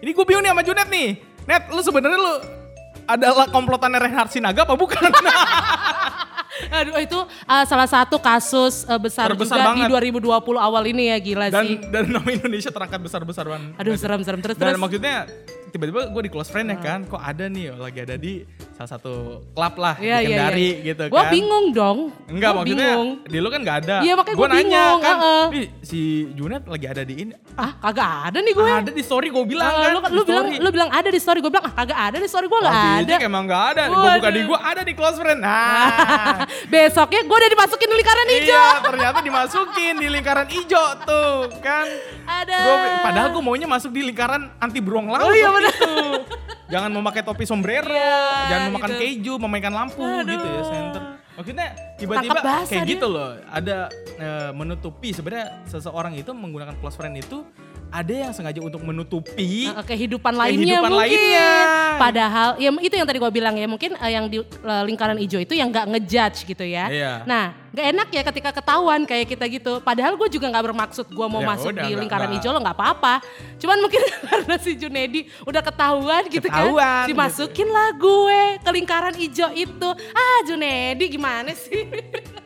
ini 0.00 0.10
gue 0.16 0.24
bingung 0.24 0.40
nih 0.40 0.52
sama 0.56 0.62
Junet 0.64 0.88
nih. 0.88 1.08
Net, 1.44 1.62
lu 1.68 1.80
sebenarnya 1.84 2.16
lu 2.16 2.34
adalah 3.10 3.46
komplotannya 3.46 3.98
Reinhard 3.98 4.30
Sinaga 4.30 4.62
apa 4.62 4.74
bukan? 4.74 5.00
Aduh 6.70 7.00
itu 7.00 7.16
uh, 7.46 7.64
salah 7.64 7.88
satu 7.88 8.20
kasus 8.20 8.84
uh, 8.84 9.00
besar 9.00 9.32
Terbesar 9.32 9.56
juga 9.56 9.68
banget. 9.72 9.88
di 9.88 10.20
2020 10.20 10.28
awal 10.60 10.82
ini 10.86 11.08
ya 11.08 11.16
gila 11.16 11.46
dan 11.48 11.64
sih. 11.64 11.76
dan 11.88 12.04
nama 12.06 12.28
Indonesia 12.28 12.68
terangkat 12.68 13.00
besar-besar 13.00 13.44
banget. 13.48 13.72
Aduh 13.80 13.96
serem-serem 13.96 14.40
terus 14.44 14.56
Dan 14.60 14.76
terus. 14.76 14.80
maksudnya 14.80 15.24
tiba-tiba 15.70 16.00
gue 16.06 16.22
di 16.22 16.30
close 16.30 16.46
friend 16.46 16.68
ya 16.68 16.76
kan, 16.76 17.02
kok 17.02 17.18
ada 17.18 17.46
nih 17.46 17.70
lagi 17.72 17.98
ada 18.00 18.14
di 18.14 18.42
salah 18.72 18.90
satu 18.90 19.12
klub 19.48 19.74
lah 19.76 19.94
Iya, 19.96 20.16
di 20.16 20.22
iya, 20.22 20.28
Kendari 20.30 20.68
iya. 20.68 20.86
gitu 20.86 21.02
Gua 21.06 21.22
kan. 21.22 21.30
bingung 21.30 21.66
dong. 21.70 21.98
Enggak 22.26 22.50
Gua 22.50 22.58
maksudnya 22.60 22.88
bingung. 22.90 23.08
di 23.24 23.38
lu 23.38 23.48
kan 23.48 23.60
gak 23.60 23.76
ada. 23.80 23.96
Iya, 24.00 24.12
makanya 24.14 24.36
Gua 24.36 24.42
gua 24.42 24.48
nanya 24.50 24.62
bingung, 24.84 25.00
kan, 25.00 25.14
heeh. 25.16 25.44
"Ih, 25.54 25.66
si 25.80 26.00
Junet 26.32 26.62
lagi 26.64 26.86
ada 26.86 27.02
di 27.02 27.14
ini. 27.16 27.32
Ah 27.54 27.72
kagak 27.78 28.10
ada 28.26 28.38
nih 28.38 28.52
gue. 28.52 28.70
Ada 28.80 28.90
di 28.90 29.02
story 29.02 29.28
gue 29.28 29.44
bilang 29.46 29.68
Ah, 29.68 29.80
kan. 29.80 29.90
lu, 29.92 30.00
lu 30.10 30.22
bilang 30.24 30.46
lu 30.50 30.68
bilang 30.70 30.90
ada 30.90 31.08
di 31.08 31.18
story 31.18 31.38
gue 31.38 31.48
bilang 31.48 31.64
ah 31.64 31.74
kagak 31.74 31.98
ada 31.98 32.16
di 32.16 32.26
story 32.26 32.46
gue 32.46 32.58
nggak 32.58 32.72
Oh, 32.72 32.96
ada. 32.98 33.14
Emang 33.20 33.44
gak 33.44 33.64
ada. 33.70 33.82
Gue 33.86 34.08
buka 34.16 34.28
di 34.28 34.40
gue 34.42 34.58
ada 34.60 34.82
di 34.82 34.92
close 34.92 35.16
friend. 35.16 35.40
Nah. 35.40 36.44
Besoknya 36.72 37.20
gue 37.22 37.36
udah 37.36 37.50
dimasukin 37.50 37.86
di 37.86 37.96
lingkaran 37.96 38.26
hijau. 38.28 38.48
iya, 38.50 38.66
ternyata 38.86 39.18
dimasukin 39.20 39.94
di 39.96 40.08
lingkaran 40.08 40.46
hijau 40.46 40.86
tuh 41.02 41.32
kan. 41.60 41.86
Ada. 42.22 42.56
Gua, 42.56 42.74
padahal 43.02 43.28
gue 43.30 43.42
maunya 43.42 43.66
masuk 43.66 43.90
di 43.90 44.02
lingkaran 44.02 44.48
anti 44.56 44.78
beruang 44.78 45.06
laut. 45.06 45.26
Oh 45.26 45.32
iya, 45.32 45.50
waktu 45.62 45.80
bener. 45.82 46.00
itu. 46.00 46.20
jangan 46.70 46.90
memakai 46.92 47.22
topi 47.22 47.44
sombrero, 47.44 47.90
Iya, 47.90 48.46
jangan 48.46 48.64
memakan 48.70 48.90
gitu. 48.90 49.00
keju, 49.02 49.32
memainkan 49.38 49.74
lampu 49.74 50.02
gitu 50.22 50.46
ya 50.46 50.62
center. 50.64 51.02
Maksudnya 51.30 51.68
tiba-tiba 51.96 52.38
kayak 52.68 52.84
dia. 52.84 52.92
gitu 52.92 53.06
loh, 53.06 53.32
ada 53.48 53.88
eh, 54.16 54.50
menutupi 54.52 55.10
sebenarnya 55.10 55.64
seseorang 55.64 56.12
itu 56.12 56.30
menggunakan 56.30 56.76
close 56.76 56.94
friend 56.94 57.16
itu 57.16 57.42
ada 57.90 58.14
yang 58.16 58.30
sengaja 58.30 58.58
untuk 58.58 58.80
menutupi 58.80 59.66
Eh, 59.66 59.84
kehidupan 59.84 60.32
lainnya 60.32 60.78
Kehidupan 60.78 60.90
mungkin. 60.90 61.10
lainnya. 61.10 61.50
Padahal 61.96 62.48
ya 62.56 62.70
itu 62.72 62.94
yang 62.94 63.04
tadi 63.04 63.18
gue 63.18 63.30
bilang 63.30 63.54
ya 63.54 63.66
mungkin 63.66 63.92
eh, 63.92 64.10
yang 64.10 64.24
di 64.24 64.38
eh, 64.40 64.82
lingkaran 64.84 65.14
hijau 65.16 65.38
itu 65.38 65.52
yang 65.52 65.68
nggak 65.68 65.86
ngejudge 65.88 66.38
gitu 66.44 66.62
ya. 66.62 66.86
Iya. 66.86 67.12
Nah 67.24 67.44
nggak 67.70 67.86
enak 67.88 68.08
ya 68.10 68.22
ketika 68.24 68.50
ketahuan 68.52 69.02
kayak 69.04 69.26
kita 69.28 69.44
gitu. 69.46 69.78
Padahal 69.80 70.14
gue 70.14 70.28
juga 70.28 70.46
nggak 70.48 70.64
bermaksud 70.64 71.06
gue 71.06 71.26
mau 71.28 71.38
Ya 71.38 71.48
masuk 71.48 71.70
udah, 71.72 71.82
di 71.82 71.90
lingkaran 71.94 72.26
nggak. 72.26 72.38
hijau 72.38 72.50
lo 72.50 72.60
nggak 72.60 72.76
apa-apa. 72.76 73.14
Cuman 73.58 73.78
mungkin 73.78 74.00
karena 74.30 74.54
si 74.56 74.70
Junedi 74.72 75.20
udah 75.42 75.60
ketahuan 75.60 76.22
gitu 76.26 76.46
Ketahuan, 76.46 77.04
kan. 77.04 77.06
Dimasukin 77.06 77.68
lah 77.68 77.90
gue 77.92 78.42
ke 78.58 78.70
lingkaran 78.70 79.14
hijau 79.14 79.50
itu. 79.52 79.88
Ah 80.10 80.38
Junedi 80.42 81.04
gimana 81.08 81.50
sih? 81.52 81.84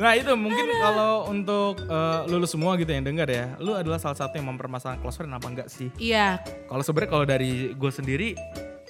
Nah 0.00 0.16
itu 0.16 0.32
mungkin 0.32 0.64
kalau 0.80 1.28
untuk 1.28 1.84
eh, 1.84 2.20
lulu 2.24 2.48
semua 2.48 2.72
gitu 2.80 2.88
yang 2.88 3.04
dengar 3.04 3.28
ya, 3.28 3.52
lu 3.60 3.76
adalah 3.76 4.00
salah 4.00 4.16
satu 4.16 4.40
yang 4.40 4.48
mempermasalahkan 4.48 5.04
close 5.04 5.20
friend 5.20 5.36
apa 5.36 5.46
enggak 5.46 5.68
sih? 5.68 5.92
Iya. 6.00 6.40
Kalau 6.66 6.80
sebenarnya 6.80 7.10
kalau 7.12 7.26
dari 7.28 7.76
gue 7.76 7.90
sendiri, 7.92 8.32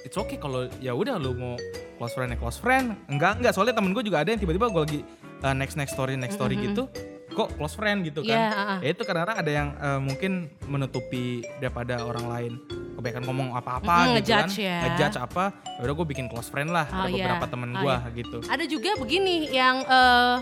it's 0.07 0.15
okay 0.15 0.39
kalau 0.39 0.71
ya 0.79 0.95
udah 0.95 1.19
lu 1.19 1.35
mau 1.35 1.59
close 1.99 2.15
friend 2.15 2.31
ya 2.31 2.37
close 2.39 2.57
friend, 2.63 2.95
enggak 3.11 3.43
enggak 3.43 3.51
soalnya 3.51 3.75
temen 3.75 3.91
gue 3.91 4.07
juga 4.07 4.23
ada 4.23 4.31
yang 4.31 4.39
tiba-tiba 4.39 4.71
gue 4.71 4.81
lagi 4.87 4.99
uh, 5.43 5.51
next 5.51 5.75
next 5.75 5.93
story 5.93 6.15
next 6.15 6.39
story 6.39 6.55
gitu, 6.55 6.87
kok 7.35 7.51
close 7.59 7.75
friend 7.75 8.07
gitu 8.07 8.23
kan? 8.23 8.31
Iya, 8.31 8.47
uh-uh. 8.55 8.77
Ya 8.79 8.89
itu 8.95 9.03
kadang-kadang 9.03 9.37
ada 9.43 9.51
yang 9.51 9.67
uh, 9.83 9.99
mungkin 9.99 10.47
menutupi 10.65 11.43
daripada 11.59 12.07
orang 12.07 12.25
lain 12.31 12.51
kebaikan 12.95 13.27
ngomong 13.27 13.51
apa-apa 13.51 14.15
Mm-mm, 14.15 14.23
gitu 14.23 14.31
kan, 14.31 14.47
ngejudge 14.47 14.55
ya. 14.63 14.79
ngejudge 14.87 15.17
apa, 15.19 15.43
ya 15.75 15.81
udah 15.83 15.95
gue 15.99 16.07
bikin 16.07 16.25
close 16.31 16.47
friend 16.47 16.71
lah, 16.71 16.87
Oh, 16.87 17.03
ada 17.03 17.11
iya. 17.11 17.27
beberapa 17.27 17.45
temen 17.51 17.69
Oh, 17.75 17.81
gue 17.83 17.95
iya. 17.99 18.15
gitu. 18.15 18.37
Ada 18.47 18.63
juga 18.63 18.91
begini 18.95 19.51
yang 19.51 19.83
eh 19.83 20.35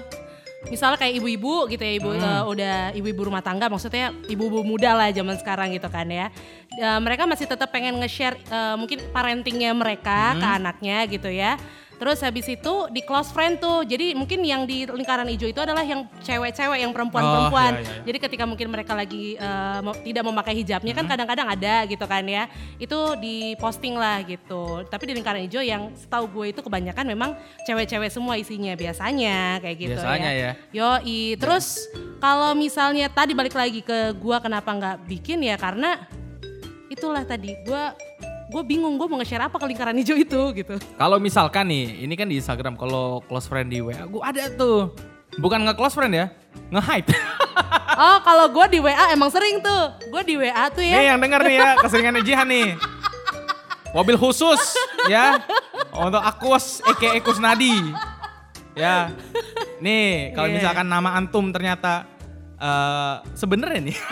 misalnya 0.67 0.99
kayak 0.99 1.15
ibu-ibu 1.15 1.67
gitu 1.67 1.79
ya 1.79 1.93
ibu 1.95 2.11
Hmm. 2.11 2.19
eh, 2.19 2.43
udah 2.45 2.75
ibu-ibu 2.91 3.21
rumah 3.25 3.39
tangga 3.39 3.65
maksudnya 3.65 4.11
ibu-ibu 4.25 4.59
muda 4.61 4.91
lah 4.91 5.07
zaman 5.09 5.35
sekarang 5.35 5.71
gitu 5.71 5.87
kan 5.87 6.03
ya 6.05 6.27
Eh, 6.69 6.99
mereka 6.99 7.25
masih 7.25 7.43
tetap 7.43 7.69
pengen 7.69 7.97
nge-share 7.97 8.35
eh, 8.37 8.75
mungkin 8.75 9.01
parentingnya 9.09 9.71
mereka 9.73 10.31
Hmm. 10.31 10.39
ke 10.39 10.47
anaknya 10.53 10.97
gitu 11.07 11.27
ya 11.27 11.55
terus 11.99 12.23
habis 12.23 12.47
itu 12.47 12.73
di 12.89 13.03
close 13.03 13.29
friend 13.29 13.59
tuh 13.59 13.83
jadi 13.83 14.15
mungkin 14.15 14.39
yang 14.41 14.63
di 14.63 14.87
lingkaran 14.87 15.27
hijau 15.27 15.45
itu 15.45 15.59
adalah 15.59 15.83
yang 15.83 16.07
cewek-cewek 16.19 16.79
yang 16.79 16.89
perempuan-perempuan 16.89 17.71
Oh, 17.71 17.77
iya, 17.77 17.91
iya. 17.91 18.03
jadi 18.07 18.17
ketika 18.19 18.43
mungkin 18.43 18.67
mereka 18.67 18.95
lagi 18.95 19.35
mau- 19.79 19.99
tidak 19.99 20.23
memakai 20.23 20.55
hijabnya 20.55 20.91
Hmm. 20.91 20.99
kan 21.01 21.11
kadang-kadang 21.11 21.47
ada 21.49 21.75
gitu 21.83 22.05
kan 22.05 22.23
ya. 22.23 22.47
Itu 22.77 23.15
diposting 23.15 23.93
lah 23.93 24.23
gitu. 24.23 24.85
Tapi 24.85 25.03
di 25.05 25.13
lingkaran 25.13 25.43
hijau 25.43 25.59
yang 25.59 25.91
setahu 25.93 26.29
gue 26.29 26.45
itu 26.49 26.61
kebanyakan 26.61 27.03
memang 27.05 27.35
cewek-cewek 27.63 28.07
semua 28.07 28.35
isinya 28.35 28.71
biasanya 28.73 29.59
kayak 29.59 29.77
gitu 29.77 29.99
Biasanya 29.99 30.31
ya. 30.31 30.51
Yoi. 30.71 31.35
Terus 31.35 31.83
kalau 32.17 32.53
misalnya 32.53 33.09
tadi 33.09 33.33
balik 33.33 33.53
lagi 33.53 33.81
ke 33.81 34.15
gua 34.15 34.39
kenapa 34.39 34.71
nggak 34.71 34.97
bikin 35.05 35.41
ya 35.41 35.55
karena 35.55 36.07
itulah 36.87 37.21
tadi 37.21 37.53
gua 37.63 37.93
gue 38.49 38.61
bingung 38.65 38.97
gue 38.97 39.05
mau 39.05 39.21
nge-share 39.21 39.45
apa 39.45 39.55
ke 39.55 39.65
lingkaran 39.69 39.93
hijau 39.93 40.17
itu 40.17 40.41
gitu. 40.57 40.75
Kalau 40.97 41.21
misalkan 41.21 41.69
nih, 41.69 42.01
ini 42.01 42.13
kan 42.17 42.25
di 42.25 42.41
Instagram 42.41 42.73
kalau 42.73 43.21
close 43.29 43.45
friend 43.45 43.69
di 43.69 43.77
WA, 43.79 44.09
gue 44.09 44.21
ada 44.25 44.49
tuh. 44.49 44.89
Bukan 45.37 45.61
nge 45.61 45.77
close 45.77 45.93
friend 45.93 46.13
ya, 46.13 46.25
nge 46.69 46.81
hype. 46.83 47.09
Oh 47.99 48.15
kalau 48.23 48.47
gue 48.47 48.65
di 48.71 48.79
WA 48.79 49.11
emang 49.11 49.27
sering 49.27 49.59
tuh. 49.59 49.91
Gue 50.07 50.23
di 50.23 50.39
WA 50.39 50.71
tuh 50.71 50.79
ya. 50.79 50.95
nih 50.95 51.05
yang 51.11 51.19
dengar 51.19 51.43
nih 51.43 51.59
ya, 51.59 51.69
keseringan 51.83 52.23
Jihan 52.23 52.47
nih. 52.47 52.79
Mobil 53.91 54.15
khusus 54.15 54.61
ya 55.11 55.35
untuk 55.91 56.23
Aquas 56.23 56.79
Eke 56.87 57.19
Ekus 57.19 57.43
Nadi. 57.43 57.91
Ya. 58.71 59.11
Nih, 59.83 60.31
kalau 60.31 60.47
Iya. 60.47 60.55
misalkan 60.63 60.87
nama 60.87 61.11
antum 61.19 61.51
ternyata 61.51 62.07
eh 62.55 63.15
sebenarnya 63.35 63.91
nih. 63.91 63.97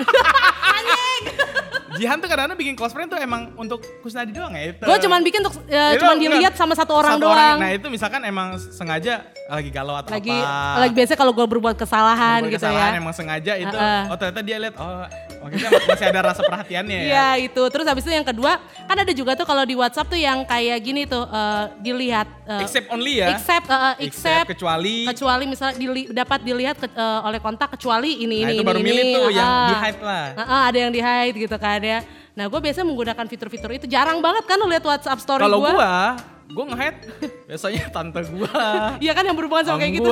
Jihan 1.90 2.18
tuh 2.18 2.28
kadang-kadang 2.28 2.56
bikin 2.56 2.74
close 2.74 2.92
friend 2.92 3.08
tuh 3.08 3.16
emang 3.18 3.56
untuk 3.56 3.80
Kusnadi 4.00 4.30
doang 4.30 4.52
ya 4.52 4.70
itu. 4.70 4.82
Gue 4.82 4.98
cuman 5.00 5.20
bikin 5.22 5.40
untuk 5.40 5.56
ya, 5.66 5.94
Itu 5.94 6.04
cuman 6.04 6.16
dilihat 6.18 6.54
sama 6.54 6.74
satu 6.74 6.92
orang 6.94 7.16
Satu 7.16 7.24
doang. 7.24 7.58
Nah 7.58 7.70
itu 7.72 7.88
misalkan 7.88 8.22
emang 8.22 8.48
sengaja 8.58 9.24
lagi 9.48 9.70
galau 9.70 9.96
atau 9.96 10.12
lagi 10.12 10.34
apa. 10.34 10.80
lagi 10.82 10.94
biasa 10.94 11.16
kalau 11.16 11.32
gue 11.32 11.48
berbuat 11.48 11.76
kesalahan 11.76 12.42
Berbuat 12.42 12.52
gitu 12.52 12.60
kesalahan 12.62 12.92
ya. 12.92 13.00
emang 13.00 13.14
sengaja 13.14 13.54
itu. 13.56 13.72
Heeh. 13.74 14.04
Oh 14.06 14.16
ternyata 14.16 14.42
dia 14.42 14.58
lihat 14.58 14.76
oh 14.76 15.08
maksudnya 15.40 15.70
masih 15.86 16.06
ada 16.06 16.22
rasa 16.26 16.42
perhatiannya 16.44 16.98
ya. 16.98 17.08
Iya 17.08 17.28
itu. 17.46 17.64
Terus 17.64 17.86
habis 17.86 18.04
itu 18.04 18.12
yang 18.12 18.26
kedua 18.26 18.60
kan 18.84 18.98
ada 18.98 19.14
juga 19.14 19.32
tuh 19.34 19.46
kalau 19.46 19.64
di 19.64 19.74
WhatsApp 19.74 20.08
tuh 20.08 20.18
yang 20.18 20.44
kayak 20.44 20.80
gini 20.82 21.04
tuh 21.04 21.24
eh, 21.24 21.64
dilihat. 21.80 22.28
eh, 22.44 22.62
Except 22.62 22.88
only 22.90 23.14
ya. 23.18 23.32
Except, 23.32 23.66
eh, 23.66 23.78
eh, 23.78 23.96
except, 24.04 24.48
kecuali 24.50 25.08
kecuali 25.08 25.44
misalnya 25.46 25.76
dili- 25.76 26.10
dapat 26.10 26.40
dilihat 26.42 26.76
ke- 26.78 26.92
eh, 26.92 27.20
oleh 27.24 27.40
kontak 27.40 27.72
kecuali 27.72 28.20
ini 28.20 28.38
Nah, 28.38 28.44
ini 28.44 28.54
itu 28.54 28.56
ini 28.58 28.68
baru 28.68 28.80
ini. 28.80 28.86
milih 28.86 29.04
tuh 29.14 29.28
yang 29.32 29.48
Ah. 29.48 29.64
di 29.66 29.76
hide 29.78 30.02
lah. 30.02 30.26
Heeh, 30.36 30.62
ada 30.66 30.78
yang 30.78 30.92
di 30.92 31.00
hide 31.00 31.36
gitu 31.38 31.56
kan 31.56 31.77
ya. 31.82 32.00
Nah 32.34 32.46
gue 32.46 32.60
biasanya 32.60 32.86
menggunakan 32.86 33.26
fitur-fitur 33.26 33.72
itu 33.74 33.86
jarang 33.86 34.22
banget 34.22 34.46
kan 34.46 34.58
lu 34.58 34.70
lihat 34.70 34.86
WhatsApp 34.86 35.20
story 35.20 35.42
Kalau 35.42 35.60
gue. 35.62 35.74
gua, 35.74 36.16
gua 36.48 36.66
nge-hide 36.72 37.00
biasanya 37.46 37.84
tante 37.90 38.22
gua. 38.30 38.52
Iya 39.04 39.12
kan 39.12 39.24
yang 39.26 39.36
berhubungan 39.36 39.66
sama 39.66 39.78
kayak 39.82 39.94
gitu. 40.00 40.10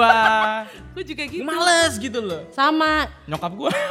gue 0.95 1.03
juga 1.13 1.23
gitu. 1.29 1.43
Males 1.45 1.93
gitu 1.95 2.19
loh. 2.19 2.41
Sama 2.51 3.07
Nyokap 3.25 3.51
gua. 3.53 3.71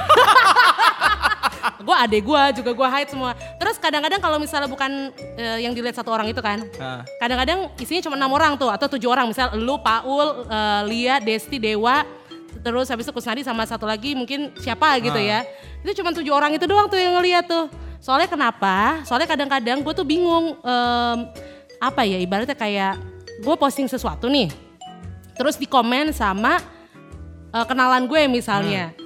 gue 1.85 1.97
adek 1.97 2.23
gue 2.25 2.43
juga 2.61 2.71
gue 2.73 2.88
hide 2.88 3.11
semua 3.12 3.33
terus 3.61 3.76
kadang-kadang 3.76 4.21
kalau 4.21 4.40
misalnya 4.40 4.69
bukan 4.69 5.12
eh, 5.37 5.64
yang 5.64 5.73
dilihat 5.76 5.97
satu 5.97 6.12
orang 6.12 6.28
itu 6.28 6.40
kan 6.40 6.64
kadang-kadang 7.21 7.73
isinya 7.76 8.02
cuma 8.04 8.16
enam 8.16 8.33
orang 8.33 8.57
tuh 8.57 8.73
atau 8.73 8.88
tujuh 8.88 9.09
orang 9.09 9.28
misal 9.28 9.52
lu 9.57 9.76
Paul 9.81 10.45
eh, 10.49 10.83
Lia 10.88 11.21
Desti 11.21 11.61
Dewa 11.61 12.04
terus 12.64 12.88
habis 12.88 13.04
itu 13.04 13.12
Kusnadi 13.12 13.44
sama 13.44 13.62
satu 13.62 13.85
lagi 13.85 14.16
mungkin 14.16 14.56
siapa 14.56 14.97
gitu 14.99 15.14
Ah. 15.14 15.44
ya 15.44 15.49
itu 15.85 16.00
cuma 16.00 16.11
tujuh 16.11 16.33
orang 16.33 16.56
itu 16.56 16.64
doang 16.64 16.88
tuh 16.88 16.97
yang 16.97 17.12
ngeliat 17.14 17.44
tuh 17.44 17.68
soalnya 18.00 18.25
kenapa 18.25 19.04
soalnya 19.04 19.28
kadang-kadang 19.28 19.85
gue 19.85 19.92
tuh 19.92 20.02
bingung 20.02 20.56
em, 20.56 21.18
apa 21.76 22.02
ya 22.02 22.16
ibaratnya 22.16 22.56
kayak 22.56 22.97
gue 23.38 23.54
posting 23.54 23.85
sesuatu 23.85 24.26
nih 24.26 24.49
terus 25.37 25.54
di 25.54 25.68
komen 25.68 26.09
sama 26.11 26.56
eh, 27.52 27.64
kenalan 27.68 28.09
gue 28.09 28.25
misalnya 28.26 28.90
Hmm. 28.90 29.03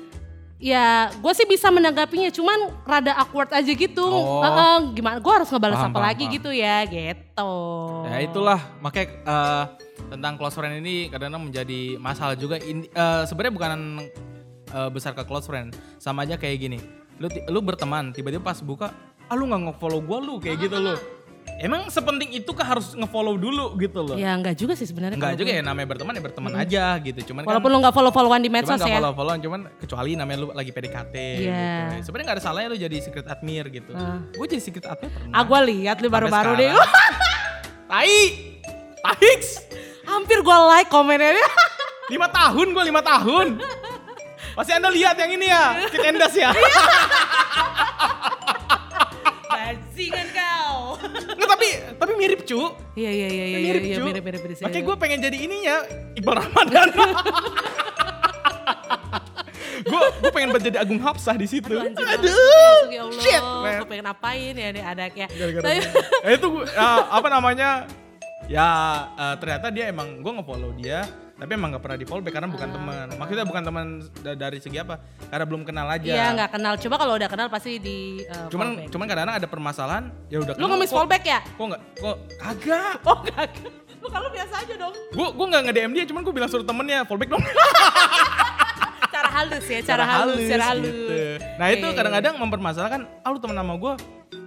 Ya, 0.58 1.14
gue 1.14 1.32
sih 1.38 1.46
bisa 1.46 1.70
menanggapinya, 1.70 2.34
cuman 2.34 2.74
rada 2.82 3.14
awkward 3.14 3.46
aja 3.54 3.70
gitu. 3.70 4.02
Oh. 4.02 4.42
Heeh, 4.42 4.90
gimana? 4.98 5.22
Gue 5.22 5.30
harus 5.30 5.46
ngebales 5.54 5.78
Paham, 5.78 5.90
apa 5.90 5.94
paham, 5.94 6.08
lagi 6.10 6.24
paham. 6.26 6.34
gitu 6.34 6.50
ya, 6.50 6.76
gitu. 6.82 7.52
ya 8.10 8.18
itulah 8.26 8.60
makanya 8.82 9.06
eh, 9.22 9.64
tentang 10.10 10.34
close 10.34 10.58
friend 10.58 10.82
ini 10.82 11.06
kadang-kadang 11.14 11.46
menjadi 11.46 11.80
masalah 12.02 12.34
juga. 12.34 12.58
Eh, 12.58 13.22
Sebenarnya 13.30 13.54
bukan 13.54 13.70
eh, 14.74 14.90
besar 14.90 15.14
ke 15.14 15.22
close 15.22 15.46
friend, 15.46 15.78
sama 16.02 16.26
aja 16.26 16.34
kayak 16.34 16.58
gini. 16.58 16.78
Lu 17.22 17.30
lu 17.46 17.62
berteman, 17.62 18.10
tiba-tiba 18.10 18.42
pas 18.42 18.58
buka, 18.58 18.90
ah 19.30 19.34
lu 19.38 19.46
nggak 19.46 19.62
nge-follow 19.70 20.02
gua 20.02 20.18
lu 20.18 20.42
kayak 20.42 20.58
gitu 20.58 20.74
lu. 20.74 20.98
Emang 21.58 21.90
sepenting 21.90 22.30
itu 22.30 22.46
kah 22.54 22.62
harus 22.62 22.94
nge-follow 22.94 23.34
dulu 23.34 23.74
gitu 23.82 23.98
loh? 23.98 24.14
Ya 24.14 24.30
enggak 24.30 24.54
juga 24.54 24.78
sih 24.78 24.86
sebenarnya. 24.86 25.18
Enggak 25.18 25.34
kalau 25.34 25.42
juga 25.42 25.50
ya 25.58 25.62
namanya 25.66 25.86
berteman 25.90 26.12
ya 26.14 26.22
berteman 26.22 26.52
aja 26.54 26.84
gitu. 27.02 27.34
Cuman 27.34 27.42
Walaupun 27.42 27.66
kan 27.66 27.74
lu 27.74 27.78
nggak 27.82 27.94
follow-followan 27.98 28.38
di 28.38 28.46
cuman 28.46 28.62
medsos 28.62 28.78
gak 28.78 28.86
ya. 28.86 29.10
follow 29.10 29.34
cuman 29.34 29.60
kecuali 29.82 30.10
namanya 30.14 30.38
lu 30.38 30.46
lagi 30.54 30.70
PDKT 30.70 31.14
Iya. 31.42 31.66
gitu. 31.98 32.06
Sebenarnya 32.06 32.26
nggak 32.30 32.38
ada 32.38 32.44
salahnya 32.46 32.68
lu 32.70 32.78
jadi 32.78 32.96
secret 33.02 33.26
admir 33.26 33.64
gitu. 33.74 33.90
Ah. 33.90 34.22
Gue 34.30 34.46
jadi 34.46 34.62
secret 34.62 34.86
admir 34.86 35.10
pernah. 35.10 35.34
Ah 35.34 35.42
gue 35.42 35.60
lihat 35.74 35.96
lu 35.98 36.06
baru-baru 36.06 36.52
deh. 36.54 36.70
Tai. 37.90 38.18
Tahix. 39.02 39.42
Hampir 40.06 40.38
gue 40.46 40.58
like 40.70 40.90
komennya. 40.90 41.42
Lima 42.06 42.30
tahun 42.30 42.66
gue 42.70 42.84
lima 42.86 43.02
tahun. 43.02 43.58
Pasti 44.54 44.74
anda 44.74 44.90
lihat 44.90 45.14
yang 45.14 45.30
ini 45.38 45.46
ya, 45.46 45.86
Kit 45.86 46.02
Endas 46.02 46.34
ya. 46.34 46.50
Mirip 52.18 52.40
cu. 52.42 52.74
Iya 52.92 53.10
iya 53.10 53.28
iya 53.28 53.44
iya 53.46 53.58
mirip 53.62 53.82
iya 53.84 53.96
cu. 53.96 54.04
mirip 54.04 54.22
mirip 54.22 54.40
mirip. 54.42 54.56
Makanya 54.58 54.84
gue 54.84 54.96
pengen 54.98 55.18
jadi 55.22 55.36
ininya 55.38 55.76
Iqbal 56.12 56.34
Ramadan. 56.36 56.88
gue 59.78 60.00
gue 60.20 60.30
pengen 60.30 60.48
jadi 60.58 60.78
Agung 60.78 60.98
Hapsah 60.98 61.34
di 61.34 61.46
situ. 61.46 61.70
Aduh, 61.70 61.86
anjing, 61.86 62.08
Aduh, 62.08 62.28
masuk, 62.28 62.90
ya 62.90 63.00
Allah. 63.00 63.22
shit, 63.22 63.42
man. 63.42 63.76
Gue 63.78 63.88
pengen 63.88 64.06
apain 64.08 64.54
ya 64.54 64.68
nih 64.68 64.82
anaknya. 64.84 65.26
Gara-gara 65.30 65.64
Tapi- 65.64 65.86
Eh, 66.24 66.32
itu 66.34 66.48
ah, 66.74 67.00
apa 67.14 67.28
namanya? 67.28 67.70
Ya 68.48 68.68
eh, 69.14 69.34
ternyata 69.38 69.66
dia 69.68 69.84
emang 69.86 70.18
gue 70.18 70.32
nge-follow 70.34 70.72
dia, 70.74 71.04
tapi 71.38 71.54
emang 71.54 71.70
gak 71.70 71.82
pernah 71.86 71.94
di 71.94 72.02
follow 72.02 72.18
back 72.18 72.34
karena 72.34 72.50
bukan 72.50 72.68
teman. 72.68 73.06
Maksudnya 73.14 73.46
bukan 73.46 73.62
teman 73.62 73.86
da- 74.20 74.34
dari 74.34 74.58
segi 74.58 74.74
apa? 74.76 74.98
Karena 75.30 75.44
belum 75.46 75.62
kenal 75.62 75.86
aja. 75.86 76.02
Iya 76.02 76.26
nggak 76.34 76.50
kenal. 76.50 76.74
Coba 76.74 76.94
kalau 76.98 77.14
udah 77.14 77.30
kenal 77.30 77.46
pasti 77.46 77.78
di 77.78 78.26
uh, 78.26 78.50
Cuman 78.50 78.66
fallback. 78.74 78.90
cuman 78.90 79.04
kadang-kadang 79.06 79.36
ada 79.38 79.48
permasalahan, 79.48 80.04
ya 80.26 80.42
udah 80.42 80.58
Lu 80.58 80.66
ngemis 80.66 80.90
fallback 80.90 81.22
ya? 81.22 81.38
Kok 81.54 81.64
nggak? 81.70 81.82
Kok 81.96 82.16
kagak? 82.36 82.96
Oh 83.06 83.18
kagak. 83.22 83.50
Lu 84.02 84.06
kalau 84.10 84.28
biasa 84.28 84.54
aja 84.62 84.74
dong. 84.76 84.94
Gue 85.14 85.28
gue 85.30 85.46
nggak 85.46 85.62
nge-DM 85.66 85.92
dia, 85.94 86.04
cuman 86.06 86.20
gue 86.26 86.34
bilang 86.34 86.50
suruh 86.50 86.66
temennya 86.66 87.06
fallback 87.06 87.30
dong. 87.30 87.42
Cara 89.08 89.30
halus 89.34 89.66
ya, 89.66 89.80
cara, 89.82 90.04
halus, 90.04 90.46
cara 90.46 90.64
halus. 90.70 90.86
gitu. 90.86 91.14
Nah 91.58 91.66
itu 91.72 91.86
kadang-kadang 91.90 92.34
mempermasalahkan, 92.38 93.00
ah 93.18 93.30
lu 93.30 93.40
temen 93.40 93.56
sama 93.56 93.74
gue, 93.74 93.92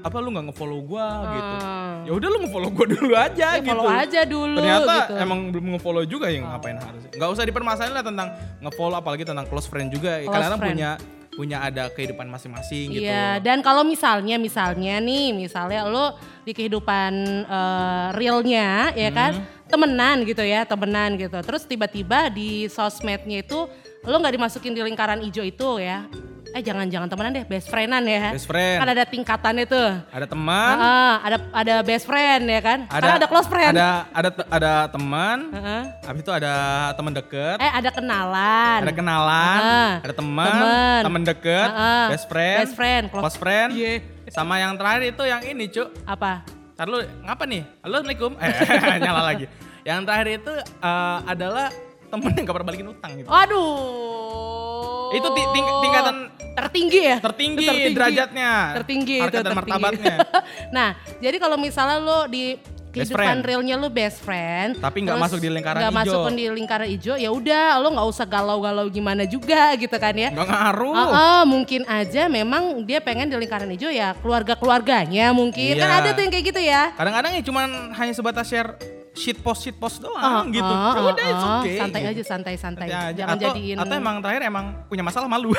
apa 0.02 0.18
lu 0.18 0.30
nggak 0.30 0.46
ngefollow 0.50 0.82
gua 0.82 1.08
gitu. 1.30 1.56
Hmm. 1.62 1.98
Ya 2.02 2.12
udah 2.12 2.28
lu 2.28 2.38
ngefollow 2.42 2.70
gua 2.70 2.86
dulu 2.90 3.14
aja 3.14 3.48
Ya, 3.52 3.62
gitu. 3.62 3.70
follow 3.72 3.88
aja 3.88 4.22
dulu 4.26 4.58
Ternyata 4.58 4.94
gitu. 4.98 5.14
emang 5.18 5.40
belum 5.50 5.66
ngefollow 5.78 6.04
juga 6.04 6.28
yang 6.28 6.44
ngapain 6.48 6.78
harus. 6.78 7.02
Nggak 7.12 7.30
usah 7.30 7.44
dipermasalahin 7.46 7.94
lah 7.94 8.04
tentang 8.04 8.28
ngefollow 8.60 8.98
apalagi 8.98 9.24
tentang 9.24 9.46
close 9.46 9.66
friend 9.66 9.90
juga. 9.90 10.18
Close 10.20 10.28
Kadang-kadang 10.28 10.60
friend. 10.60 10.74
punya 10.76 10.92
punya 11.32 11.64
ada 11.64 11.88
kehidupan 11.88 12.28
masing-masing 12.28 12.92
gitu. 12.92 13.08
Iya, 13.08 13.40
dan 13.40 13.64
kalau 13.64 13.88
misalnya, 13.88 14.36
misalnya 14.36 15.00
nih, 15.00 15.32
misalnya 15.32 15.88
lo 15.88 16.12
di 16.44 16.52
kehidupan 16.52 17.14
eh, 17.48 18.08
realnya, 18.12 18.92
ya 18.92 19.08
kan, 19.10 19.40
Hmm. 19.40 19.48
temenan 19.72 20.28
gitu 20.28 20.44
ya, 20.44 20.68
temenan 20.68 21.16
gitu. 21.16 21.40
Terus 21.40 21.64
tiba-tiba 21.64 22.28
di 22.28 22.68
sosmednya 22.68 23.40
itu 23.40 23.64
lo 24.04 24.16
nggak 24.18 24.34
dimasukin 24.36 24.76
di 24.76 24.84
lingkaran 24.84 25.24
hijau 25.24 25.46
itu 25.46 25.80
ya. 25.80 26.04
Eh 26.52 26.60
jangan-jangan 26.60 27.08
temenan 27.08 27.32
deh, 27.32 27.46
best 27.48 27.72
friendan 27.72 28.04
ya. 28.04 28.36
Best 28.36 28.44
friend. 28.44 28.84
Kan 28.84 28.90
ada 28.92 29.04
tingkatannya 29.08 29.64
tuh. 29.64 30.04
Ada 30.12 30.28
teman, 30.28 30.76
Ah, 30.76 31.24
ada 31.24 31.38
ada 31.50 31.76
best 31.80 32.04
friend 32.04 32.44
ya 32.44 32.60
kan? 32.60 32.80
ada 32.86 33.00
Karena 33.00 33.16
ada 33.16 33.28
close 33.32 33.48
friend. 33.48 33.72
Ada 33.72 33.88
ada 34.12 34.30
ada 34.52 34.74
teman, 34.92 35.38
Heeh. 35.48 35.82
habis 36.04 36.22
itu 36.22 36.32
ada 36.32 36.54
teman 36.92 37.12
deket, 37.16 37.56
Eh 37.56 37.72
ada 37.72 37.90
kenalan. 37.90 38.80
ada 38.84 38.92
kenalan, 38.92 39.60
Heeh. 39.64 39.92
ada 40.04 40.14
teman, 40.14 40.52
teman 41.02 41.22
deket, 41.24 41.70
Heeh. 41.72 42.06
best 42.12 42.26
friend, 42.28 42.58
Best 42.60 42.76
friend, 42.76 43.04
close- 43.08 43.24
close 43.24 43.38
friend, 43.40 43.70
Iya. 43.72 43.94
sama 44.28 44.60
yang 44.60 44.76
terakhir 44.76 45.04
itu 45.10 45.24
yang 45.24 45.42
ini 45.42 45.72
cuk. 45.72 45.88
Apa? 46.04 46.44
Ntar 46.76 46.88
lu 46.90 47.00
ngapa 47.24 47.44
nih? 47.48 47.64
Halo 47.80 47.96
Assalamualaikum. 47.96 48.32
Eh, 48.36 48.98
nyala 49.08 49.22
lagi. 49.24 49.46
Yang 49.82 50.00
terakhir 50.04 50.28
itu 50.36 50.54
eh, 50.60 51.18
adalah 51.26 51.68
temen 52.12 52.30
yang 52.30 52.44
gak 52.44 52.54
pernah 52.54 52.68
balikin 52.68 52.90
utang 52.90 53.12
gitu. 53.16 53.28
Aduh. 53.32 55.12
Itu 55.12 55.28
ti- 55.30 55.50
ting- 55.50 55.74
tingkatan 55.82 56.16
tertinggi 56.52 57.00
ya? 57.02 57.18
tertinggi, 57.20 57.66
Tertinggi. 57.66 57.96
derajatnya. 57.96 58.52
Tertinggi 58.76 59.16
itu 59.18 59.28
dan 59.34 59.44
tertinggi. 59.46 59.72
martabatnya. 59.82 60.16
nah, 60.76 60.90
jadi 61.18 61.38
kalau 61.38 61.56
misalnya 61.56 61.98
lo 61.98 62.20
di 62.26 62.56
kehidupan 62.92 63.40
realnya 63.40 63.76
lo 63.76 63.88
best 63.88 64.20
friend, 64.20 64.76
Tapi 64.78 64.98
nggak 65.02 65.16
masuk 65.18 65.40
di 65.40 65.48
lingkaran 65.48 65.80
nggak 65.80 65.94
hijau. 65.94 66.12
masuk 66.22 66.36
di 66.36 66.46
lingkaran 66.50 66.88
hijau, 66.90 67.16
ya 67.16 67.30
udah 67.30 67.80
lo 67.80 67.88
nggak 67.90 68.08
usah 68.10 68.26
galau-galau 68.26 68.88
gimana 68.88 69.24
juga 69.24 69.72
gitu 69.76 69.96
kan 69.96 70.12
ya. 70.12 70.28
Gak 70.30 70.44
ngaruh. 70.44 70.92
Ah, 70.94 71.08
ah, 71.08 71.44
mungkin 71.46 71.88
aja 71.88 72.28
memang 72.28 72.84
dia 72.84 73.00
pengen 73.00 73.28
di 73.28 73.36
lingkaran 73.38 73.68
hijau 73.70 73.88
ya 73.88 74.12
keluarga-keluarganya 74.18 75.32
mungkin. 75.32 75.72
Kan 75.74 75.88
Iya. 75.88 76.00
ada 76.04 76.10
tuh 76.12 76.22
yang 76.22 76.32
kayak 76.32 76.46
gitu 76.46 76.62
ya. 76.62 76.92
Kadang-kadang 76.92 77.32
ya 77.32 77.42
cuman 77.42 77.68
hanya 77.96 78.12
sebatas 78.12 78.44
share 78.46 78.76
shit 79.12 79.36
post 79.38 79.62
shit 79.62 79.76
post 79.76 80.00
doang 80.00 80.16
Ah, 80.16 80.48
gitu. 80.48 80.64
ah, 80.64 80.92
Ya 80.92 80.98
ah, 80.98 81.12
udah 81.12 81.26
it's 81.26 81.44
ah, 81.44 81.60
okay. 81.60 81.76
Santai 81.78 82.00
gitu. 82.00 82.12
aja, 82.12 82.24
santai-santai. 82.24 82.88
Santai 82.88 82.88
aja. 82.88 83.12
Jangan 83.14 83.36
atau, 83.36 83.46
jadiin. 83.50 83.76
atau 83.78 83.94
emang 83.94 84.16
terakhir 84.20 84.42
emang 84.46 84.66
punya 84.88 85.04
masalah 85.04 85.28
malu. 85.28 85.52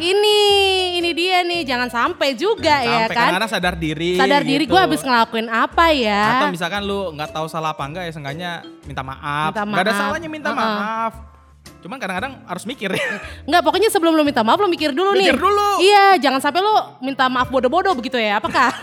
ini, 0.00 0.38
ini 0.96 1.10
dia 1.10 1.42
nih, 1.42 1.60
jangan 1.64 1.88
sampai 1.88 2.32
juga 2.32 2.76
ya 2.78 3.04
Sampai 3.04 3.10
kan. 3.10 3.18
kadang-kadang 3.26 3.50
sadar 3.50 3.74
diri. 3.74 4.12
Sadar 4.14 4.42
diri 4.42 4.64
gitu. 4.64 4.72
gue 4.72 4.80
habis 4.80 5.00
ngelakuin 5.00 5.48
apa 5.48 5.84
ya. 5.90 6.22
Atau 6.36 6.46
misalkan 6.50 6.80
lu 6.82 7.10
nggak 7.12 7.30
tahu 7.30 7.46
salah 7.46 7.70
apa 7.70 7.82
enggak 7.82 8.04
ya 8.06 8.12
seenggaknya 8.12 8.50
minta 8.84 9.02
maaf. 9.02 9.50
Minta 9.50 9.62
Nggak 9.64 9.82
ada 9.82 9.90
maaf. 9.90 10.00
salahnya 10.06 10.28
minta 10.28 10.48
Heeh. 10.48 10.58
maaf. 10.60 11.12
Cuman 11.80 11.96
kadang-kadang 11.96 12.32
harus 12.44 12.64
mikir 12.64 12.90
ya. 12.94 13.02
Enggak, 13.44 13.62
pokoknya 13.62 13.88
sebelum 13.88 14.12
lo 14.12 14.22
minta 14.22 14.40
maaf 14.40 14.56
lo 14.56 14.68
mikir 14.68 14.92
dulu 14.92 15.10
nih. 15.12 15.26
Mikir 15.26 15.38
dulu. 15.38 15.68
Iya, 15.80 16.20
jangan 16.20 16.38
sampai 16.38 16.60
lo 16.60 16.74
minta 17.00 17.26
maaf 17.26 17.48
bodoh-bodoh 17.48 17.92
begitu 17.94 18.14
ya. 18.14 18.38
Apakah? 18.38 18.70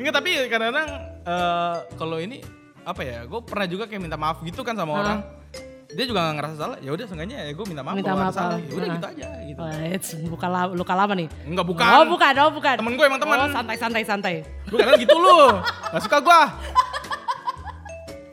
Enggak 0.00 0.14
tapi 0.16 0.30
kadang-kadang 0.48 0.88
eh, 1.22 1.74
kalau 1.94 2.16
ini 2.16 2.40
apa 2.80 3.00
ya? 3.04 3.28
Gue 3.28 3.40
pernah 3.44 3.68
juga 3.68 3.84
kayak 3.84 4.00
minta 4.00 4.16
maaf 4.16 4.40
gitu 4.40 4.64
kan 4.64 4.72
sama 4.72 4.96
Hah? 4.96 5.00
orang. 5.04 5.18
Dia 5.90 6.06
juga 6.06 6.22
gak 6.22 6.34
ngerasa 6.38 6.54
salah. 6.56 6.78
Ya 6.78 6.90
udah 6.90 7.02
seenggaknya 7.04 7.38
ya 7.44 7.52
gue 7.52 7.66
minta 7.66 7.82
maaf 7.82 7.98
Minta 7.98 8.14
maaf, 8.14 8.30
salah. 8.30 8.56
ah. 8.56 8.62
Ya 8.62 8.72
udah 8.72 8.88
gitu 8.94 9.06
aja 9.10 9.26
gitu. 9.42 9.60
It's 9.90 10.10
buka 10.24 10.46
la- 10.46 10.70
luka 10.70 10.94
lama 10.94 11.12
nih. 11.12 11.28
Enggak 11.44 11.66
bukan. 11.66 11.86
Oh, 11.90 12.04
bukan, 12.08 12.32
oh 12.38 12.50
bukan. 12.54 12.74
Temen 12.78 12.92
gue 12.94 13.04
emang 13.04 13.20
temen. 13.20 13.36
Oh, 13.36 13.50
santai, 13.50 13.76
santai, 13.76 14.02
santai. 14.06 14.34
Gue 14.70 14.78
kadang 14.78 14.96
gitu 14.96 15.16
lu. 15.18 15.58
Gak 15.90 16.02
suka 16.02 16.18
gue. 16.18 16.40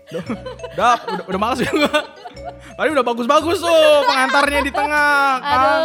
Udah, 0.07 0.24
udah, 0.24 0.95
udah, 1.03 1.25
udah 1.27 1.39
males 1.41 1.59
gue. 1.59 1.92
Tadi 2.77 2.89
udah 2.94 3.03
bagus-bagus 3.03 3.57
tuh 3.59 3.81
pengantarnya 4.05 4.61
di 4.61 4.72
tengah 4.72 5.20
kan. 5.42 5.57
Aduh, 5.57 5.81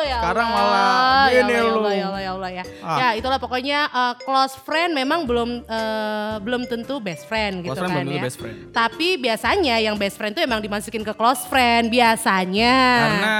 ya 0.00 0.18
Sekarang 0.18 0.48
Allah. 0.48 0.64
malah 0.64 1.24
ya 1.26 1.32
gini 1.38 1.52
Allah, 1.52 1.62
lu. 1.62 1.68
Ya 1.68 1.72
Allah, 1.72 1.92
ya 1.92 2.06
Allah, 2.06 2.20
ya 2.20 2.30
Allah 2.32 2.50
ya. 2.52 2.64
Ah. 2.80 2.98
Ya, 2.98 3.08
itulah 3.14 3.36
pokoknya 3.36 3.78
uh, 3.88 4.14
close 4.16 4.54
friend 4.58 4.90
memang 4.92 5.24
belum 5.24 5.62
uh, 5.62 6.36
belum 6.38 6.62
tentu 6.64 6.98
best 6.98 7.24
friend 7.24 7.62
gitu 7.62 7.72
Close 7.72 7.80
friend 7.80 7.90
kan 7.90 7.98
belum 7.98 8.08
tentu 8.08 8.18
ya. 8.18 8.24
best 8.24 8.38
friend. 8.38 8.56
Tapi 8.70 9.08
biasanya 9.16 9.74
yang 9.78 9.94
best 9.94 10.14
friend 10.14 10.32
tuh 10.32 10.42
emang 10.42 10.58
dimasukin 10.58 11.00
ke 11.00 11.12
close 11.12 11.42
friend 11.44 11.88
biasanya. 11.88 12.76
Karena 13.00 13.36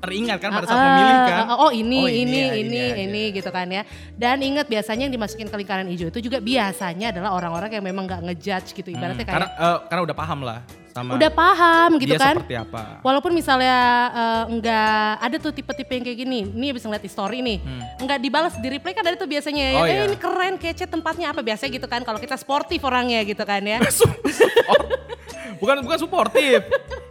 teringat 0.00 0.40
kan 0.40 0.48
pada 0.50 0.64
saat 0.64 0.74
Ah, 0.74 0.86
memilih 0.88 1.16
kan. 1.22 1.36
Oh 1.54 1.68
ini, 1.68 2.00
Oh, 2.00 2.08
ini, 2.08 2.40
ya, 2.40 2.56
ini, 2.56 2.80
aja. 2.80 2.96
ini, 2.98 3.22
gitu 3.30 3.50
kan 3.50 3.68
ya. 3.68 3.84
Dan 4.14 4.40
ingat 4.40 4.64
biasanya 4.64 5.04
yang 5.04 5.12
dimasukin 5.12 5.44
ke 5.44 5.56
lingkaran 5.56 5.84
hijau 5.86 6.08
itu 6.08 6.20
juga 6.22 6.40
biasanya 6.40 7.12
adalah 7.12 7.36
orang-orang 7.36 7.68
yang 7.70 7.84
memang 7.84 8.08
nggak 8.08 8.24
ngejudge 8.24 8.72
gitu. 8.72 8.88
Ibaratnya 8.90 9.28
Karena, 9.28 9.44
kayak 9.44 9.60
eh, 9.60 9.78
karena 9.86 10.02
udah 10.02 10.16
paham 10.16 10.40
lah 10.40 10.60
sama 10.90 11.14
udah 11.14 11.30
paham 11.30 11.90
gitu 11.96 12.10
dia 12.10 12.18
kan. 12.18 12.34
seperti 12.34 12.54
apa. 12.54 12.98
Walaupun 13.00 13.30
misalnya 13.30 13.76
eh, 14.10 14.44
enggak 14.50 15.10
ada 15.22 15.36
tuh 15.38 15.52
tipe-tipe 15.52 15.92
yang 15.92 16.04
kayak 16.04 16.18
gini. 16.18 16.40
Ini 16.46 16.66
habis 16.70 16.82
ngeliat 16.82 17.04
story 17.06 17.38
nih. 17.40 17.58
Enggak 17.96 18.18
dibalas 18.18 18.54
di 18.56 18.68
reply 18.68 18.92
kan 18.92 19.04
ada 19.04 19.14
tuh 19.14 19.26
biasanya 19.26 19.62
ya. 19.62 19.72
Hmm. 19.72 19.80
Oh, 19.80 19.86
eh 19.86 19.94
iya. 19.94 20.02
ini 20.04 20.16
keren 20.16 20.54
kece 20.56 20.84
tempatnya 20.84 21.30
apa 21.30 21.40
biasa 21.40 21.66
gitu 21.66 21.86
kan. 21.86 22.02
Kalau 22.02 22.18
kita 22.18 22.34
sportif 22.34 22.82
orangnya 22.82 23.22
gitu 23.22 23.42
kan 23.42 23.62
ya. 23.62 23.78
bukan 25.60 25.76
bukan 25.84 25.98
suportif. 25.98 26.64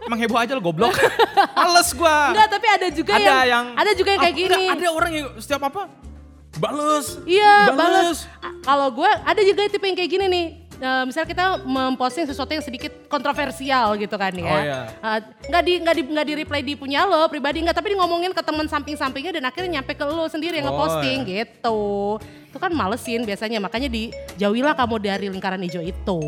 Emang 0.04 0.18
heboh 0.18 0.38
aja 0.38 0.52
lo 0.52 0.62
goblok. 0.62 0.92
Males 1.54 1.90
gua. 1.94 2.34
Enggak, 2.34 2.48
tapi 2.50 2.66
ada 2.66 2.86
juga 2.90 3.12
ada 3.14 3.22
yang, 3.22 3.46
yang 3.46 3.64
ada 3.78 3.90
juga 3.94 4.08
yang 4.10 4.20
kayak 4.20 4.34
Ah, 4.34 4.40
gini. 4.40 4.54
enggak, 4.66 4.76
ada 4.76 4.86
orang 4.90 5.12
yang 5.14 5.26
setiap 5.38 5.62
apa 5.64 5.82
bales. 6.58 7.06
Iya, 7.24 7.70
Bales. 7.70 7.78
balas. 7.78 8.18
Kalau 8.60 8.90
gue 8.90 9.06
ada 9.06 9.40
juga 9.40 9.70
tipe 9.70 9.86
yang 9.86 9.96
kayak 9.96 10.10
gini 10.10 10.26
nih. 10.26 10.46
Eh, 10.80 11.04
misalnya 11.04 11.28
kita 11.28 11.46
memposting 11.60 12.24
sesuatu 12.24 12.48
yang 12.56 12.64
sedikit 12.64 12.88
kontroversial 13.04 14.00
gitu 14.00 14.16
kan 14.16 14.32
ya. 14.32 14.48
Oh, 14.48 14.60
iya. 14.64 14.80
Eh, 14.88 15.18
nggak 15.52 15.62
di 15.62 15.72
nggak 15.84 15.94
di 15.94 16.02
nggak 16.08 16.26
di 16.26 16.34
reply 16.40 16.60
di 16.64 16.72
punya 16.72 17.04
lo 17.04 17.28
pribadi 17.28 17.60
nggak, 17.60 17.76
tapi 17.76 17.92
di 17.92 17.96
ngomongin 18.00 18.32
ke 18.32 18.40
teman 18.40 18.64
samping-sampingnya 18.64 19.36
dan 19.36 19.44
akhirnya 19.44 19.80
nyampe 19.80 19.92
ke 19.92 20.04
lo 20.08 20.24
sendiri 20.24 20.56
yang 20.56 20.72
Oh, 20.72 20.80
ngeposting 20.80 21.28
gitu. 21.28 21.80
Itu 22.48 22.58
kan 22.58 22.72
malesin 22.72 23.28
biasanya, 23.28 23.60
makanya 23.60 23.92
dijauhilah 23.92 24.72
kamu 24.72 24.96
dari 25.04 25.26
lingkaran 25.28 25.60
hijau 25.60 25.84
itu. 25.84 26.20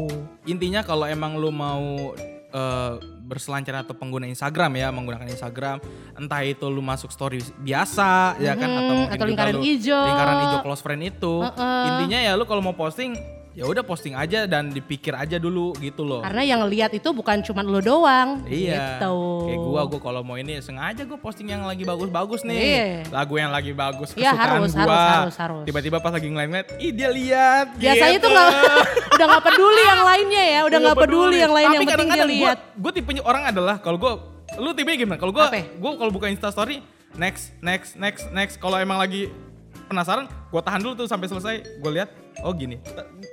Intinya 0.44 0.84
kalau 0.84 1.08
emang 1.08 1.40
lu 1.40 1.48
mau 1.48 2.12
eh, 2.52 2.94
berselancar 3.24 3.80
atau 3.80 3.96
pengguna 3.96 4.28
Instagram 4.28 4.76
ya, 4.76 4.92
menggunakan 4.92 5.24
Instagram, 5.32 5.80
entah 6.12 6.44
itu 6.44 6.68
lu 6.68 6.84
masuk 6.84 7.08
story 7.08 7.40
biasa 7.56 8.36
ya 8.36 8.52
kan 8.52 8.68
atau 8.68 8.96
atau 9.08 9.24
lingkaran 9.24 9.56
hijau. 9.64 9.96
lingkaran 9.96 10.36
hijau 10.44 10.58
close 10.60 10.84
friend 10.84 11.00
itu. 11.08 11.40
Heeh. 11.40 11.84
Intinya 11.88 12.18
ya 12.20 12.32
lu 12.36 12.44
kalau 12.44 12.60
mau 12.60 12.76
posting 12.76 13.16
ya 13.52 13.68
udah 13.68 13.84
posting 13.84 14.16
aja 14.16 14.48
dan 14.48 14.72
dipikir 14.72 15.12
aja 15.12 15.36
dulu 15.36 15.76
gitu 15.76 16.02
loh. 16.08 16.24
Karena 16.24 16.42
yang 16.44 16.60
ngelihat 16.64 16.88
itu 16.96 17.08
bukan 17.12 17.44
cuma 17.44 17.60
lo 17.60 17.84
doang. 17.84 18.40
Iya. 18.48 18.96
Gitu. 18.96 19.16
Kayak 19.48 19.60
gua, 19.60 19.80
gua 19.88 20.00
kalau 20.00 20.20
mau 20.24 20.40
ini 20.40 20.56
sengaja 20.64 21.04
gua 21.04 21.20
posting 21.20 21.52
yang 21.52 21.68
lagi 21.68 21.84
bagus-bagus 21.84 22.48
nih. 22.48 22.56
Iya. 22.56 22.84
Lagu 23.12 23.34
yang 23.36 23.52
lagi 23.52 23.72
bagus 23.76 24.16
Iya, 24.16 24.32
kesukaan 24.32 24.48
harus, 24.56 24.72
gua. 24.72 24.82
harus, 24.82 25.04
harus, 25.04 25.36
harus. 25.36 25.64
Tiba-tiba 25.68 25.96
pas 26.00 26.12
lagi 26.16 26.28
ngeliat, 26.32 26.66
ih 26.80 26.92
dia 26.96 27.10
lihat. 27.12 27.66
Biasanya 27.76 28.16
gitu. 28.16 28.24
tuh 28.24 28.30
nggak 28.32 28.48
udah 29.20 29.26
nggak 29.28 29.44
peduli 29.44 29.82
yang 29.84 30.02
lainnya 30.02 30.44
ya, 30.48 30.60
udah 30.64 30.78
nggak 30.80 30.98
peduli 30.98 31.36
yang 31.36 31.54
lain 31.54 31.66
Tapi 31.68 31.76
yang 31.76 31.88
penting 31.92 32.08
dia 32.08 32.26
lihat. 32.26 32.58
Gua, 32.58 32.80
gua 32.88 32.92
tipenya 32.96 33.22
orang 33.24 33.42
adalah 33.52 33.76
kalau 33.78 33.98
gua 34.00 34.12
lu 34.56 34.72
tipenya 34.72 34.98
gimana? 35.04 35.18
Kalau 35.20 35.32
gua 35.32 35.52
gua 35.76 35.92
kalau 36.00 36.12
buka 36.12 36.32
Insta 36.32 36.48
story 36.48 36.80
next 37.16 37.52
next 37.60 38.00
next 38.00 38.32
next 38.32 38.56
kalau 38.56 38.80
emang 38.80 38.96
lagi 38.96 39.28
penasaran 39.92 40.24
gua 40.48 40.60
tahan 40.60 40.80
dulu 40.80 40.92
tuh 40.96 41.06
sampai 41.06 41.26
selesai 41.26 41.54
gua 41.78 41.92
lihat 41.92 42.08
oh 42.40 42.52
gini 42.52 42.80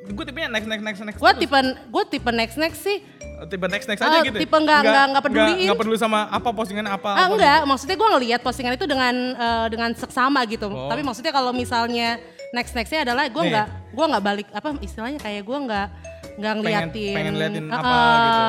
gue 0.05 0.23
tipenya 0.23 0.49
next 0.49 0.67
next 0.67 0.83
next 0.83 0.99
next 1.01 1.17
Gue 1.17 1.31
tipe 1.33 1.55
gue 1.87 2.03
tipe 2.09 2.29
next 2.29 2.57
next 2.57 2.81
sih. 2.81 2.99
tipe 3.41 3.63
next 3.65 3.87
next 3.87 4.01
Ah, 4.01 4.11
aja 4.11 4.17
gitu 4.21 4.35
ya? 4.35 4.41
tipe 4.43 4.51
nggak- 4.51 4.83
nggak- 4.83 5.07
nggak 5.09 5.23
peduliin. 5.23 5.65
nggak 5.65 5.79
peduli 5.79 5.95
sama 5.95 6.27
apa 6.27 6.49
postingan 6.51 6.83
apa 6.85 7.09
Ah 7.09 7.23
apa 7.23 7.31
enggak, 7.31 7.59
maksudnya 7.63 7.95
gue 7.95 8.09
ngelihat 8.09 8.39
postingan 8.41 8.73
itu 8.73 8.83
dengan 8.83 9.15
eh, 9.31 9.67
dengan 9.69 9.89
seksama 9.93 10.43
gitu. 10.43 10.67
Oh. 10.67 10.91
Tapi 10.91 10.99
maksudnya 11.01 11.31
kalau 11.31 11.55
misalnya 11.55 12.19
next 12.51 12.75
nextnya 12.75 13.07
adalah 13.07 13.25
gue 13.25 13.39
nggak 13.41 13.65
gue 13.89 14.05
nggak 14.05 14.23
balik 14.25 14.47
apa 14.51 14.75
istilahnya 14.81 15.17
kayak 15.17 15.41
gue 15.41 15.57
nggak 15.57 15.87
nggak 16.35 16.53
pengen, 16.53 16.57
ngeliatin. 16.57 17.15
pengen 17.15 17.33
liatin 17.37 17.65
Ah, 17.65 17.77
apa 17.77 17.87
ah. 17.87 18.19
gitu. 18.19 18.43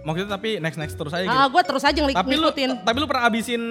Maksudnya 0.00 0.30
tapi 0.30 0.48
next 0.58 0.78
next 0.78 0.94
terus 0.94 1.12
aja 1.12 1.24
gitu. 1.24 1.34
Ah, 1.34 1.46
gue 1.48 1.62
terus 1.64 1.82
aja 1.82 1.98
ngeli- 1.98 2.14
tapi 2.14 2.30
lu 2.30 2.38
ngikutin. 2.44 2.70
tapi 2.80 2.96
lu 2.96 3.06
pernah 3.06 3.24
abisin 3.26 3.62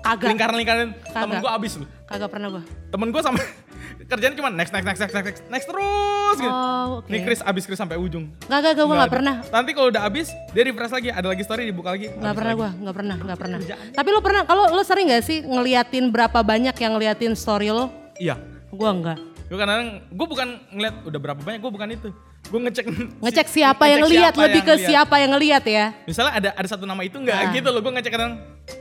Kagak. 0.00 0.28
lingkaran-lingkaran 0.32 0.88
temen 0.96 1.36
gua 1.38 1.50
abis 1.56 1.76
lu. 1.76 1.86
Kagak 2.04 2.28
pernah 2.28 2.48
gue. 2.50 2.62
Temen 2.88 3.08
gua 3.12 3.22
sama 3.22 3.38
kerjaan 4.10 4.34
cuma 4.34 4.50
next 4.50 4.72
next 4.72 4.86
next 4.86 5.00
next 5.00 5.14
next 5.14 5.26
next, 5.28 5.42
next 5.46 5.66
terus 5.68 6.36
gitu. 6.40 6.50
Oh, 6.50 6.98
oke. 6.98 7.06
Nih 7.06 7.20
Chris 7.22 7.40
abis 7.40 7.62
Chris 7.68 7.78
sampai 7.78 7.94
ujung. 7.94 8.32
Gak 8.48 8.58
gak 8.58 8.72
gue 8.74 8.82
Nggak 8.82 8.90
nggak 8.90 9.06
ada. 9.06 9.14
pernah. 9.14 9.34
Nanti 9.52 9.70
kalau 9.70 9.88
udah 9.88 10.02
abis 10.04 10.26
dia 10.50 10.62
refresh 10.64 10.90
lagi, 10.90 11.08
ada 11.10 11.26
lagi 11.28 11.42
story 11.44 11.62
dibuka 11.68 11.94
lagi. 11.94 12.10
Abis 12.10 12.34
pernah 12.34 12.54
gue, 12.56 12.70
nggak 12.80 12.94
pernah, 12.96 13.16
nggak 13.20 13.38
pernah. 13.38 13.58
Tapi 13.92 14.08
lo 14.10 14.20
pernah, 14.20 14.42
kalau 14.44 14.64
lo 14.72 14.82
sering 14.82 15.12
gak 15.12 15.22
sih 15.22 15.44
ngeliatin 15.44 16.10
berapa 16.10 16.40
banyak 16.40 16.74
yang 16.74 16.92
ngeliatin 16.96 17.32
story 17.34 17.70
lo? 17.70 17.92
Iya. 18.16 18.40
Gue 18.70 18.88
enggak. 18.88 19.18
Gue 19.46 19.58
kadang 19.58 20.02
gue 20.06 20.26
bukan 20.26 20.48
ngeliat 20.70 20.94
udah 21.04 21.20
berapa 21.20 21.40
banyak, 21.42 21.60
gue 21.60 21.72
bukan 21.72 21.88
itu. 21.90 22.08
Gue 22.50 22.60
ngecek 22.60 22.84
Ngecek 23.22 23.46
si- 23.46 23.54
siapa 23.56 23.84
yang 23.86 24.02
ngecek 24.02 24.12
lihat, 24.12 24.32
siapa 24.32 24.42
lebih 24.42 24.54
yang 24.56 24.66
ke 24.66 24.74
lihat. 24.74 24.88
siapa 24.88 25.14
yang 25.16 25.30
ngelihat 25.30 25.64
ya. 25.64 25.84
Misalnya 26.04 26.32
ada 26.34 26.48
ada 26.52 26.68
satu 26.68 26.84
nama 26.84 27.00
itu 27.00 27.16
enggak 27.16 27.38
Nah. 27.38 27.52
gitu 27.52 27.68
loh, 27.68 27.80
gue 27.80 27.92
ngecek 27.92 28.12
kadang 28.12 28.32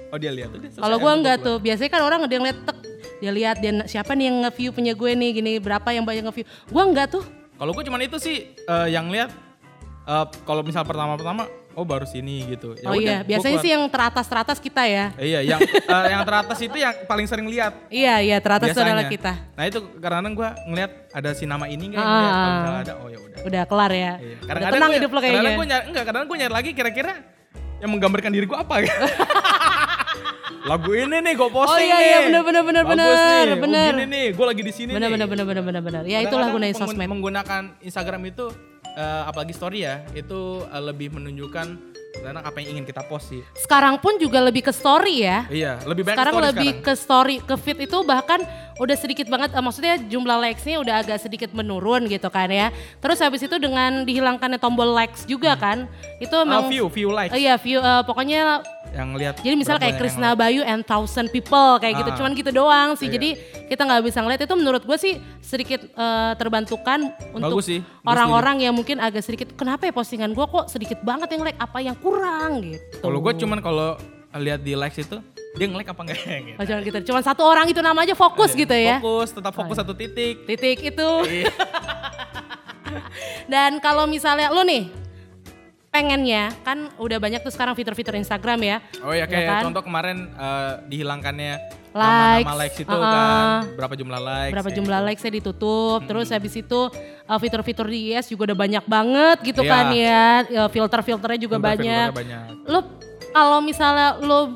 oh 0.10 0.18
dia 0.18 0.32
lihat. 0.32 0.50
Kalau 0.52 0.98
gue 0.98 1.14
keluar. 1.16 1.38
tuh, 1.38 1.58
biasanya 1.60 1.90
kan 1.90 2.02
orang 2.02 2.20
ada 2.24 2.34
yang 2.34 2.44
lihat 2.44 2.60
tek, 2.64 2.78
Dia 3.20 3.32
lihat 3.32 3.58
dia 3.60 3.72
siapa 3.86 4.12
nih 4.12 4.26
yang 4.26 4.38
nge-view 4.42 4.72
punya 4.72 4.94
gue 4.94 5.12
nih 5.12 5.30
gini 5.34 5.52
berapa 5.60 5.86
yang 5.90 6.02
banyak 6.02 6.24
nge-view. 6.24 6.48
Gue 6.66 6.84
enggak 6.84 7.12
tuh. 7.12 7.24
Kalau 7.54 7.72
gue 7.72 7.84
cuman 7.84 8.00
itu 8.00 8.18
sih 8.18 8.36
eh, 8.50 8.88
yang 8.90 9.06
lihat 9.08 9.30
eh, 10.06 10.26
kalau 10.42 10.64
misal 10.64 10.82
pertama-pertama 10.82 11.46
oh 11.80 11.88
baru 11.88 12.04
sini 12.04 12.44
gitu. 12.46 12.76
Ya 12.76 12.84
oh 12.84 12.92
udah, 12.92 13.00
iya, 13.00 13.18
gua 13.18 13.28
biasanya 13.32 13.58
sih 13.58 13.72
yang 13.72 13.84
teratas-teratas 13.88 14.60
kita 14.60 14.84
ya. 14.84 15.16
Iya, 15.16 15.40
yang 15.48 15.60
eh, 15.96 16.06
yang 16.12 16.22
teratas 16.22 16.60
itu 16.60 16.76
yang 16.76 16.92
paling 17.08 17.24
sering 17.24 17.48
lihat. 17.48 17.72
Iya, 17.88 18.20
iya 18.20 18.38
teratas 18.38 18.68
itu 18.68 18.76
adalah 18.78 19.08
biasanya. 19.08 19.16
kita. 19.16 19.56
Nah 19.56 19.64
itu 19.66 19.80
kadang-kadang 19.96 20.34
gue 20.36 20.50
ngeliat 20.68 20.92
ada 21.10 21.30
si 21.32 21.48
nama 21.48 21.66
ini 21.66 21.86
nggak? 21.90 22.04
Ah. 22.04 22.12
Kalau 22.12 22.52
misalnya 22.52 22.82
ada, 22.84 22.94
oh 23.00 23.08
ya 23.08 23.18
udah. 23.18 23.38
Udah 23.42 23.64
kelar 23.64 23.92
ya. 23.92 23.96
Iya. 23.96 24.12
Udah 24.12 24.46
Kadang-kadang 24.46 24.74
tenang 24.76 24.90
gue, 24.90 24.98
hidup 25.00 25.10
lo 25.10 25.20
kayaknya. 25.20 25.32
kadang-kadang 25.32 25.56
gue 25.56 25.68
nyari, 25.68 25.84
enggak, 25.88 26.04
kadang 26.04 26.24
gue 26.28 26.38
nyari 26.38 26.54
lagi 26.54 26.70
kira-kira 26.76 27.12
yang 27.80 27.90
menggambarkan 27.90 28.30
diri 28.30 28.46
gue 28.46 28.58
apa 28.60 28.76
ya. 28.84 28.94
Lagu 30.60 30.92
ini 30.92 31.18
nih 31.20 31.34
gue 31.34 31.50
posting 31.50 31.72
Oh 31.72 31.80
iya, 31.80 31.96
nih. 31.96 32.06
iya, 32.06 32.20
bener, 32.22 32.42
bener, 32.44 32.64
bener, 32.64 32.84
Bagus 32.84 33.00
bener, 33.00 33.46
nih. 33.48 33.58
bener. 33.58 33.88
Oh 33.88 33.96
gini 33.96 34.06
nih, 34.06 34.26
gue 34.36 34.46
lagi 34.46 34.62
di 34.62 34.74
sini 34.76 34.92
Bener 34.92 35.08
nih. 35.08 35.14
bener 35.16 35.28
bener 35.28 35.46
bener 35.48 35.64
bener 35.64 35.82
bener. 35.82 36.04
Ya 36.06 36.20
itulah 36.20 36.52
gunain 36.52 36.76
sosmed. 36.76 37.08
Menggunakan 37.08 37.80
Instagram 37.80 38.22
itu 38.28 38.46
eh, 39.00 39.22
apalagi 39.24 39.56
story 39.56 39.88
ya, 39.88 40.04
itu 40.12 40.68
eh, 40.68 40.84
lebih 40.84 41.16
menunjukkan 41.16 41.68
kadang 42.20 42.42
apa 42.44 42.58
yang 42.60 42.78
ingin 42.78 42.86
kita 42.90 43.06
post 43.08 43.32
sih. 43.32 43.42
Sekarang 43.56 44.02
pun 44.02 44.18
juga 44.20 44.44
lebih 44.44 44.66
ke 44.66 44.74
story 44.76 45.24
ya. 45.24 45.48
Iya, 45.48 45.80
lebih 45.88 46.04
banyak 46.04 46.18
sekarang 46.18 46.36
story 46.36 46.48
lebih 46.52 46.70
sekarang. 46.76 46.86
ke 46.86 46.94
story, 46.98 47.36
ke 47.40 47.56
feed 47.56 47.80
itu 47.88 47.98
bahkan 48.04 48.40
udah 48.80 48.96
sedikit 48.96 49.28
banget, 49.28 49.52
eh, 49.52 49.60
maksudnya 49.60 50.00
jumlah 50.00 50.40
likes-nya 50.40 50.80
udah 50.80 51.04
agak 51.04 51.20
sedikit 51.20 51.52
menurun 51.52 52.08
gitu 52.08 52.32
kan 52.32 52.48
ya. 52.48 52.72
Terus 52.98 53.20
habis 53.20 53.44
itu 53.44 53.56
dengan 53.60 54.08
dihilangkannya 54.08 54.56
tombol 54.56 54.90
likes 54.90 55.28
juga 55.28 55.54
kan, 55.54 55.86
itu 56.18 56.32
Ah, 56.32 56.48
memang 56.48 56.72
view, 56.72 56.88
view 56.88 57.12
like. 57.12 57.36
Eh, 57.36 57.44
iya 57.44 57.60
view, 57.60 57.78
eh, 57.78 58.02
pokoknya 58.08 58.64
yang 58.90 59.14
lihat. 59.14 59.38
jadi 59.44 59.54
misalnya 59.54 59.86
kayak 59.86 60.02
Krisna 60.02 60.34
Bayu 60.34 60.66
and 60.66 60.82
thousand 60.82 61.30
people 61.30 61.78
kayak 61.78 62.00
gitu, 62.00 62.10
Ah. 62.10 62.18
cuman 62.18 62.32
gitu 62.34 62.50
doang 62.50 62.96
sih. 62.96 63.06
Iya. 63.06 63.20
Jadi 63.20 63.30
kita 63.68 63.86
nggak 63.86 64.02
bisa 64.02 64.18
ngeliat 64.24 64.42
itu 64.42 64.56
menurut 64.56 64.82
gue 64.82 64.98
sih 64.98 65.14
sedikit 65.44 65.84
eh, 65.86 66.32
terbantukan 66.40 67.12
untuk 67.32 67.60
orang-orang 68.02 68.64
yang 68.64 68.74
mungkin 68.74 68.98
agak 68.98 69.22
sedikit 69.22 69.54
kenapa 69.54 69.86
ya 69.86 69.94
postingan 69.94 70.32
gue 70.32 70.46
kok 70.48 70.72
sedikit 70.72 71.04
banget 71.04 71.36
yang 71.36 71.44
like 71.44 71.60
apa 71.60 71.78
yang 71.80 71.94
kurang 71.94 72.64
gitu. 72.64 73.04
Kalau 73.04 73.20
gue 73.20 73.34
cuman 73.36 73.60
kalau 73.60 74.00
lihat 74.36 74.62
di 74.62 74.78
likes 74.78 75.00
itu 75.00 75.18
dia 75.58 75.66
nge-like 75.66 75.90
apa 75.90 76.02
enggak 76.06 76.18
gitu. 76.22 76.58
Oh, 76.62 76.82
gitu, 76.86 76.98
cuman 77.10 77.22
satu 77.26 77.42
orang 77.42 77.66
itu 77.66 77.82
nama 77.82 77.98
aja 78.06 78.14
fokus 78.14 78.54
gitu 78.54 78.70
ya. 78.70 79.02
Fokus, 79.02 79.34
tetap 79.34 79.54
fokus 79.58 79.76
satu 79.76 79.98
titik. 79.98 80.46
Titik 80.46 80.94
itu. 80.94 81.10
Iya. 81.26 81.50
Dan 83.52 83.82
kalau 83.82 84.06
misalnya 84.06 84.54
lu 84.54 84.62
nih 84.62 84.90
pengennya 85.90 86.54
kan 86.62 86.86
udah 87.02 87.18
banyak 87.18 87.42
tuh 87.42 87.50
sekarang 87.50 87.74
fitur-fitur 87.74 88.14
Instagram 88.14 88.60
ya. 88.62 88.78
Oh 89.02 89.10
ya 89.10 89.26
kayak 89.26 89.50
kan? 89.50 89.62
contoh 89.66 89.82
kemarin 89.82 90.30
eh, 90.30 90.74
dihilangkannya 90.86 91.82
Likes, 91.90 92.46
nama-nama 92.46 92.54
likes 92.62 92.78
itu 92.78 92.94
uh-uh. 92.94 93.02
kan 93.02 93.74
berapa 93.74 93.94
jumlah 93.98 94.22
likes 94.22 94.54
Berapa 94.54 94.70
jumlah 94.70 95.00
gitu. 95.02 95.08
likes-nya 95.10 95.32
ditutup. 95.42 96.00
Terus 96.06 96.28
habis 96.30 96.54
itu 96.54 96.80
uh, 97.26 97.40
fitur-fitur 97.42 97.90
di 97.90 98.14
IS 98.14 98.30
juga 98.30 98.54
udah 98.54 98.58
banyak 98.62 98.86
banget 98.86 99.38
gitu 99.42 99.66
Iya. 99.66 99.72
kan 99.74 99.86
ya. 99.90 100.26
Ya, 100.46 100.64
Filter-filternya 100.70 101.40
juga 101.42 101.58
Filter-filternya 101.58 102.14
banyak. 102.14 102.14
banyak. 102.14 102.70
Lu 102.70 102.80
kalau 103.30 103.60
misalnya 103.60 104.18
lu 104.18 104.56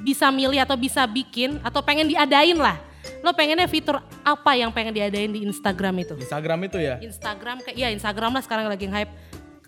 bisa 0.00 0.28
milih 0.28 0.60
atau 0.60 0.76
bisa 0.76 1.04
bikin 1.04 1.56
atau 1.60 1.80
pengen 1.80 2.04
diadain 2.04 2.54
lah. 2.54 2.76
Lo 3.20 3.32
pengennya 3.32 3.64
fitur 3.64 4.00
apa 4.20 4.52
yang 4.52 4.68
pengen 4.68 4.92
diadain 4.92 5.28
di 5.28 5.44
Instagram 5.44 6.04
itu? 6.04 6.12
Instagram 6.16 6.60
itu 6.64 6.78
ya. 6.78 6.96
Instagram 7.00 7.60
kayak 7.60 7.76
iya 7.76 7.88
Instagram 7.90 8.36
lah 8.36 8.42
sekarang 8.44 8.68
lagi 8.68 8.84
hype. 8.84 9.12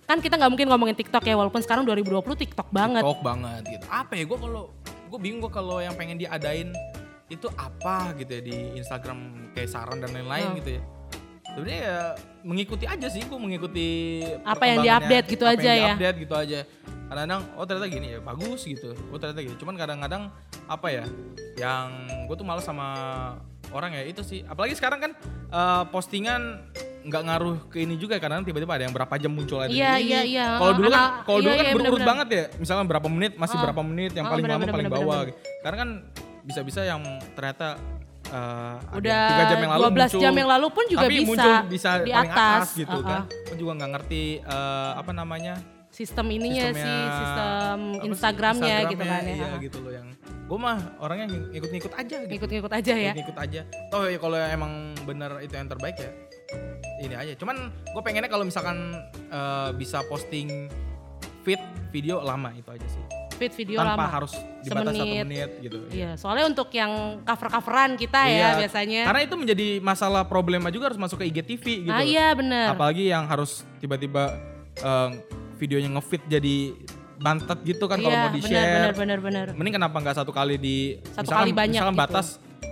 Kan 0.05 0.21
kita 0.21 0.37
nggak 0.37 0.51
mungkin 0.51 0.69
ngomongin 0.69 0.95
TikTok 0.95 1.25
ya 1.25 1.35
walaupun 1.35 1.61
sekarang 1.61 1.83
2020 1.83 2.21
TikTok 2.37 2.69
banget. 2.71 3.03
TikTok 3.03 3.21
banget 3.21 3.62
gitu. 3.67 3.85
Apa 3.89 4.12
ya 4.15 4.25
gue 4.25 4.39
kalau 4.39 4.65
gue 4.83 5.19
bingung 5.19 5.41
gue 5.41 5.53
kalau 5.53 5.81
yang 5.81 5.97
pengen 5.97 6.17
diadain 6.17 6.71
itu 7.27 7.49
apa 7.59 8.15
gitu 8.15 8.31
ya 8.31 8.43
di 8.45 8.57
Instagram 8.79 9.19
kayak 9.51 9.67
saran 9.67 9.99
dan 9.99 10.12
lain-lain 10.12 10.47
Hmm. 10.47 10.59
gitu 10.61 10.71
ya. 10.79 10.83
Sebenarnya 11.57 11.81
ya 11.81 11.99
mengikuti 12.45 12.85
aja 12.85 13.09
sih 13.09 13.25
gue 13.25 13.38
mengikuti 13.40 13.88
Apa 14.45 14.69
yang 14.69 14.85
diupdate 14.85 15.27
gitu 15.27 15.42
apa 15.42 15.57
aja 15.57 15.64
yang 15.66 15.73
ya. 15.73 15.88
diupdate 15.90 16.19
gitu 16.21 16.35
aja. 16.37 16.61
Kadang-kadang 17.07 17.42
oh 17.57 17.64
ternyata 17.64 17.88
gini 17.88 18.07
ya 18.12 18.21
bagus 18.21 18.61
gitu. 18.62 18.92
Oh 19.09 19.16
ternyata 19.16 19.40
gitu. 19.40 19.57
Cuman 19.59 19.75
kadang-kadang 19.75 20.29
apa 20.69 20.88
ya 20.92 21.05
yang 21.57 21.88
gue 22.29 22.37
tuh 22.37 22.45
malas 22.45 22.61
sama 22.62 22.88
orang 23.73 23.97
ya 23.97 24.05
itu 24.05 24.21
sih. 24.21 24.45
Apalagi 24.45 24.77
sekarang 24.77 25.01
kan 25.01 25.12
eh, 25.49 25.83
postingan 25.88 26.69
nggak 27.07 27.23
ngaruh 27.23 27.57
ke 27.71 27.81
ini 27.81 27.95
juga 27.95 28.19
karena 28.19 28.42
tiba-tiba 28.42 28.75
ada 28.75 28.85
yang 28.85 28.92
berapa 28.92 29.14
jam 29.16 29.31
muncul 29.31 29.62
ada 29.62 29.71
Iya, 29.71 29.95
ini. 29.97 30.11
iya, 30.11 30.21
iya. 30.27 30.47
Kalau 30.59 30.75
dulu 30.75 30.88
kan 30.90 31.03
kalau 31.23 31.38
dulu 31.38 31.49
iya, 31.49 31.57
kan 31.57 31.64
iya, 31.64 31.75
berurut 31.79 32.03
banget 32.05 32.29
ya. 32.29 32.45
Misalnya 32.59 32.85
berapa 32.85 33.09
menit 33.09 33.33
masih 33.38 33.57
Oh. 33.57 33.62
berapa 33.64 33.81
menit 33.81 34.12
yang 34.12 34.27
Oh, 34.27 34.33
paling 34.35 34.45
bener, 34.45 34.53
lama 34.53 34.62
bener, 34.66 34.75
paling 34.75 34.88
bener, 34.90 34.99
bawah. 35.01 35.19
bener. 35.23 35.29
gitu. 35.33 35.38
Karena 35.64 35.77
kan 35.79 35.90
bisa-bisa 36.42 36.81
yang 36.83 37.03
ternyata 37.33 37.79
ada 38.29 38.91
Udah 38.93 39.23
tiga 39.29 39.45
jam 39.47 39.59
yang 39.59 39.73
lalu 39.73 39.83
12 39.83 39.93
muncul, 39.97 40.21
jam 40.21 40.35
yang 40.35 40.51
lalu 40.51 40.67
pun 40.69 40.85
juga 40.87 41.01
tapi 41.01 41.15
bisa 41.15 41.29
muncul 41.29 41.53
bisa 41.69 41.91
di 42.01 42.12
atas. 42.12 42.31
atas, 42.33 42.67
gitu 42.75 42.91
Uh-uh. 42.93 43.05
kan. 43.05 43.21
Gue 43.27 43.57
juga 43.57 43.73
nggak 43.75 43.91
ngerti 43.93 44.23
eh, 44.41 44.91
apa 44.95 45.12
namanya 45.12 45.55
Sistem 45.89 46.27
ininya 46.29 46.69
sistemnya- 46.69 46.85
sih, 46.85 47.01
sistem 47.17 47.79
Instagramnya 48.05 48.77
gitu 48.87 49.01
kan 49.01 49.23
ya. 49.23 49.33
Iya 49.33 49.49
gitu 49.59 49.79
loh 49.81 49.93
yang 49.93 50.07
gue 50.47 50.59
mah 50.61 50.79
orangnya 50.99 51.27
ng- 51.27 51.49
ngikut-ngikut 51.51 51.93
aja 51.95 52.17
gitu. 52.21 52.31
Ngikut-ngikut 52.31 52.73
aja 52.73 52.93
ya. 52.95 53.12
Ngikut 53.12 53.37
aja. 53.37 53.61
Toh 53.89 54.05
ya 54.05 54.19
kalau 54.19 54.37
emang 54.37 54.73
bener 55.03 55.41
itu 55.41 55.53
yang 55.53 55.67
terbaik 55.67 55.97
ya 55.97 56.11
ini 56.99 57.15
aja. 57.15 57.33
Cuman 57.35 57.57
gue 57.73 58.03
pengennya 58.05 58.29
kalau 58.29 58.45
misalkan 58.45 58.93
eh, 59.27 59.71
bisa 59.73 60.05
posting 60.05 60.69
feed 61.43 61.59
video 61.89 62.21
lama 62.21 62.53
itu 62.53 62.69
aja 62.69 62.85
sih. 62.85 63.05
Feed 63.37 63.53
video 63.55 63.79
Tanpa 63.79 63.94
lama. 63.94 64.07
harus 64.11 64.33
dibatasi 64.61 64.72
satu 64.90 65.05
Semenit. 65.07 65.25
menit 65.25 65.51
gitu. 65.61 65.79
Iya, 65.88 66.11
soalnya 66.14 66.44
untuk 66.46 66.68
yang 66.70 66.92
cover-coveran 67.22 67.94
kita 67.94 68.20
ya 68.25 68.33
Iya, 68.33 68.49
biasanya. 68.59 69.03
Karena 69.05 69.20
itu 69.22 69.35
menjadi 69.35 69.68
masalah 69.79 70.25
problema 70.25 70.68
juga 70.68 70.88
harus 70.88 70.99
masuk 70.99 71.20
ke 71.20 71.29
IGTV 71.29 71.64
gitu. 71.85 71.92
ah 71.92 72.01
iya 72.01 72.33
bener. 72.33 72.72
Apalagi 72.72 73.07
yang 73.07 73.25
harus 73.25 73.62
tiba-tiba 73.77 74.35
eh, 74.77 75.09
videonya 75.57 75.92
ngefit 75.92 76.25
jadi 76.27 76.72
bantet 77.16 77.59
gitu 77.64 77.85
kan 77.87 77.96
kalau 77.96 78.12
iya, 78.12 78.22
mau 78.22 78.31
di-share. 78.31 78.92
bener, 78.92 78.94
bener, 78.94 79.18
bener. 79.18 79.46
Mending 79.53 79.75
kenapa 79.75 79.96
nggak 79.96 80.16
satu 80.16 80.31
kali 80.31 80.57
di 80.57 80.77
Satu 81.07 81.25
misalkan, 81.25 81.40
kali 81.42 81.53
banyak 81.55 81.72
misalkan 81.77 81.94
gitu. 81.94 82.03
batas 82.05 82.27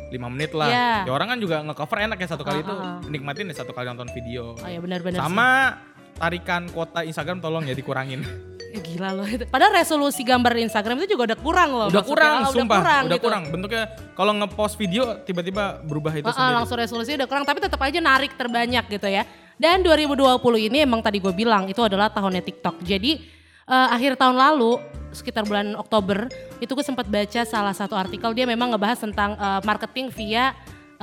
5 0.06 0.20
menit 0.28 0.52
lah. 0.52 0.68
Iya. 0.68 0.90
Ya 1.04 1.12
orang 1.12 1.28
kan 1.28 1.38
juga 1.38 1.56
nge-cover 1.62 1.98
enak 2.02 2.18
ya 2.18 2.28
satu 2.28 2.44
kali 2.44 2.58
Ah, 2.58 2.62
itu 2.62 2.72
ah, 2.72 2.84
ah. 2.84 2.96
nikmatin 3.04 3.48
ya 3.48 3.56
satu 3.56 3.72
kali 3.72 3.86
nonton 3.86 4.08
video. 4.10 4.52
Oh 4.54 4.68
iya 4.68 4.78
benar-benar 4.78 5.18
Sama 5.18 5.48
tarikan 6.14 6.66
kuota 6.68 7.02
Instagram 7.02 7.38
tolong 7.38 7.64
ya 7.64 7.72
dikurangin. 7.72 8.22
Eh, 8.70 8.82
gila 8.82 9.14
loh 9.14 9.22
itu. 9.22 9.46
Padahal 9.46 9.70
resolusi 9.72 10.22
gambar 10.22 10.50
Instagram 10.60 10.98
itu 10.98 11.14
juga 11.14 11.30
udah 11.30 11.38
kurang 11.38 11.70
loh. 11.70 11.88
udah 11.88 12.02
kurang, 12.02 12.34
Ah, 12.40 12.50
sumpah. 12.50 12.78
kurang 12.78 13.02
Udah 13.06 13.14
gitu. 13.14 13.24
kurang. 13.24 13.42
Bentuknya 13.46 13.84
kalau 14.12 14.32
nge-post 14.34 14.74
video 14.74 15.02
tiba-tiba 15.20 15.78
berubah 15.80 16.10
itu 16.10 16.26
ah, 16.26 16.34
sendiri. 16.34 16.54
langsung 16.58 16.76
resolusi 16.76 17.14
udah 17.14 17.26
kurang 17.26 17.44
tapi 17.44 17.62
tetap 17.62 17.78
aja 17.78 17.98
narik 17.98 18.34
terbanyak 18.34 18.84
gitu 18.88 19.06
ya. 19.06 19.22
Dan 19.54 19.86
2020 19.86 20.34
ini 20.58 20.82
emang 20.82 20.98
tadi 20.98 21.22
gue 21.22 21.30
bilang 21.30 21.70
itu 21.70 21.78
adalah 21.78 22.10
tahunnya 22.10 22.42
TikTok. 22.42 22.82
Jadi 22.82 23.22
eh, 23.64 23.88
akhir 23.94 24.18
tahun 24.18 24.34
lalu 24.34 24.82
sekitar 25.14 25.46
bulan 25.46 25.78
Oktober 25.78 26.26
itu 26.58 26.66
gue 26.68 26.82
sempat 26.82 27.06
baca 27.06 27.46
salah 27.46 27.70
satu 27.70 27.94
artikel 27.94 28.34
dia 28.34 28.42
memang 28.42 28.74
ngebahas 28.74 28.98
tentang 28.98 29.38
eh, 29.38 29.60
marketing 29.62 30.10
via 30.10 30.50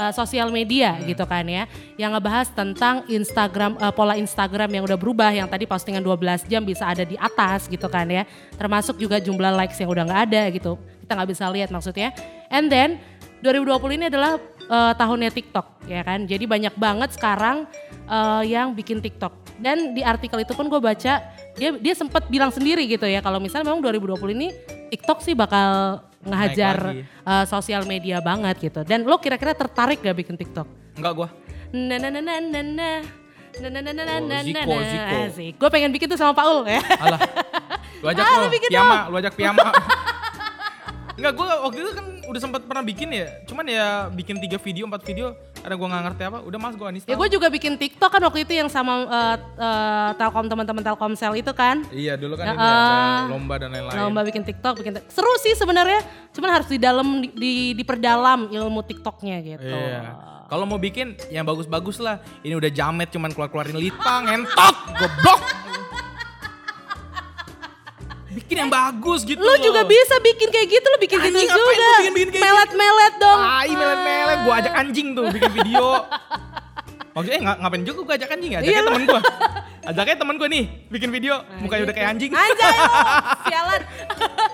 eh, 0.02 0.14
sosial 0.18 0.50
media 0.50 0.98
gitu 1.06 1.22
kan 1.30 1.46
ya. 1.46 1.70
Yang 1.96 2.18
ngebahas 2.18 2.48
tentang 2.50 2.96
Instagram 3.06 3.78
eh, 3.78 3.94
pola 3.94 4.18
Instagram 4.18 4.70
yang 4.74 4.84
udah 4.90 4.98
berubah 4.98 5.30
yang 5.30 5.46
tadi 5.46 5.70
postingan 5.70 6.02
12 6.02 6.50
jam 6.50 6.66
bisa 6.66 6.90
ada 6.90 7.06
di 7.06 7.14
atas 7.22 7.70
gitu 7.70 7.86
kan 7.86 8.10
ya. 8.10 8.26
Termasuk 8.58 8.98
juga 8.98 9.22
jumlah 9.22 9.54
likes 9.54 9.78
yang 9.78 9.94
udah 9.94 10.04
nggak 10.10 10.22
ada 10.34 10.42
gitu. 10.50 10.82
Kita 11.06 11.14
nggak 11.14 11.30
bisa 11.30 11.46
lihat 11.54 11.70
maksudnya. 11.70 12.10
And 12.50 12.74
then 12.74 12.98
2020 13.46 13.98
ini 13.98 14.06
adalah 14.10 14.38
eh, 14.71 14.93
tahunnya 14.95 15.29
TikTok 15.29 15.67
ya 15.86 16.01
kan. 16.01 16.23
Jadi 16.23 16.47
banyak 16.47 16.73
banget 16.79 17.19
sekarang 17.19 17.67
eh, 18.07 18.43
yang 18.47 18.71
bikin 18.71 19.03
TikTok. 19.03 19.60
Dan 19.62 19.93
di 19.93 20.01
artikel 20.01 20.41
itu 20.41 20.55
pun 20.55 20.71
gue 20.71 20.79
baca 20.79 21.13
dia 21.60 21.69
dia 21.75 21.93
sempat 21.93 22.25
bilang 22.31 22.49
sendiri 22.49 22.88
gitu 22.88 23.03
ya 23.05 23.19
kalau 23.19 23.38
misalnya 23.38 23.69
memang 23.69 23.84
2020 23.84 24.17
ini 24.39 24.47
TikTok 24.89 25.19
sih 25.21 25.36
bakal 25.36 25.99
ngehajar 26.23 26.77
eh, 27.03 27.45
sosial 27.45 27.84
media 27.84 28.23
banget 28.23 28.71
gitu. 28.71 28.81
Dan 28.88 29.03
lo 29.03 29.19
kira-kira 29.19 29.51
tertarik 29.51 29.99
gak 29.99 30.15
bikin 30.15 30.39
TikTok? 30.39 30.65
Enggak 30.97 31.13
gua. 31.13 31.27
Na 31.71 31.95
na 31.99 32.07
na 32.10 32.19
na 32.19 32.36
na 32.39 32.62
na. 32.63 32.89
Na 33.51 33.67
na 33.67 33.79
na 33.84 33.91
na 33.91 34.03
na 34.07 34.15
Oh, 34.15 34.27
na 34.31 34.38
Ziko. 34.47 34.71
Ziko. 35.36 35.55
Gue 35.60 35.69
pengen 35.71 35.91
bikin 35.91 36.07
tuh 36.07 36.15
sama 36.15 36.31
Paul 36.31 36.63
ya. 36.63 36.79
Alah. 37.03 37.19
Lu 37.99 38.07
ajak 38.07 38.23
Ah, 38.31 38.38
lo, 38.39 38.47
piyama, 38.47 38.97
lu 39.12 39.15
ajak 39.19 39.34
piyama. 39.36 39.67
Enggak, 41.19 41.34
gue 41.36 41.47
waktu 41.47 41.78
itu 41.80 41.91
kan 41.91 42.06
udah 42.28 42.41
sempat 42.41 42.62
pernah 42.63 42.84
bikin 42.84 43.10
ya. 43.12 43.28
Cuman 43.43 43.65
ya 43.67 44.08
bikin 44.08 44.39
tiga 44.39 44.56
video, 44.56 44.88
empat 44.88 45.04
video, 45.04 45.36
ada 45.60 45.76
gue 45.76 45.88
nggak 45.88 46.04
ngerti 46.08 46.21
apa. 46.26 46.39
Udah 46.41 46.58
mas 46.58 46.76
gue 46.76 46.88
uninstall. 46.88 47.12
Ya 47.12 47.15
gue 47.19 47.30
juga 47.30 47.47
bikin 47.52 47.74
TikTok 47.76 48.10
kan 48.10 48.21
waktu 48.24 48.39
itu 48.47 48.54
yang 48.56 48.69
sama 48.71 49.04
eh, 49.04 49.38
eh, 49.60 50.10
Telkom 50.15 50.47
teman-teman 50.47 50.82
Telkomsel 50.82 51.34
itu 51.36 51.52
kan. 51.52 51.84
Iya 51.91 52.15
dulu 52.15 52.39
kan 52.39 52.45
Ya, 52.47 52.54
ini 52.54 52.63
ada 52.63 52.71
ah. 52.71 53.21
lomba 53.28 53.56
dan 53.60 53.69
lain-lain. 53.76 53.97
Lomba 54.00 54.21
bikin 54.24 54.43
TikTok, 54.47 54.74
bikin 54.80 54.91
tik- 54.97 55.10
seru 55.12 55.32
sih 55.43 55.54
sebenarnya. 55.54 56.00
Cuman 56.32 56.50
harus 56.50 56.67
di 56.71 56.80
dalam 56.80 57.08
di, 57.19 57.28
di- 57.32 57.74
diperdalam 57.76 58.47
ilmu 58.47 58.80
TikToknya 58.82 59.38
gitu. 59.43 59.67
Iya. 59.67 60.32
Kalau 60.47 60.67
mau 60.67 60.76
bikin 60.76 61.15
yang 61.32 61.47
bagus-bagus 61.47 62.04
lah. 62.04 62.19
Ini 62.43 62.60
udah 62.60 62.67
jamet 62.67 63.08
cuman 63.08 63.32
keluar-keluarin 63.32 63.80
litang, 63.80 64.28
ngentot, 64.28 64.76
goblok. 65.00 65.39
Bikin 68.34 68.56
yang 68.58 68.72
bagus 68.72 69.22
gitu 69.22 69.38
Lu 69.38 69.46
loh. 69.46 69.58
juga 69.58 69.82
bisa 69.84 70.15
bikin 70.17 70.48
kayak 70.48 70.67
gitu, 70.70 70.86
lu 70.86 70.98
bikin 70.98 71.17
gitu 71.20 71.28
Anjing, 71.30 71.48
ngapain 71.48 71.67
juga. 71.67 71.84
lu 71.84 71.91
bikin-bikin 71.98 72.30
kayak 72.30 72.39
gitu? 72.39 72.48
Melet-melet 72.48 73.13
dong. 73.17 73.39
Tai 73.39 73.72
melet-melet, 73.72 74.39
gue 74.39 74.54
ajak 74.56 74.74
anjing 74.74 75.08
tuh 75.12 75.24
bikin 75.30 75.52
video. 75.54 75.86
Maksudnya 77.12 77.36
eh, 77.36 77.44
nga- 77.44 77.60
ngapain 77.60 77.84
juga 77.84 78.00
gue 78.02 78.15
ajak 78.15 78.30
anjing 78.32 78.52
ya? 78.52 78.60
Ajaknya 78.60 78.72
Iya, 78.74 78.88
temen 78.88 79.04
gue. 79.04 79.22
Ajaknya 79.84 80.15
temen 80.15 80.36
gue 80.38 80.48
nih, 80.50 80.63
bikin 80.88 81.10
video, 81.10 81.34
mukanya 81.58 81.84
udah 81.84 81.96
kayak 81.96 82.10
anjing. 82.10 82.32
Anjay 82.32 82.76
sialan. 83.46 83.82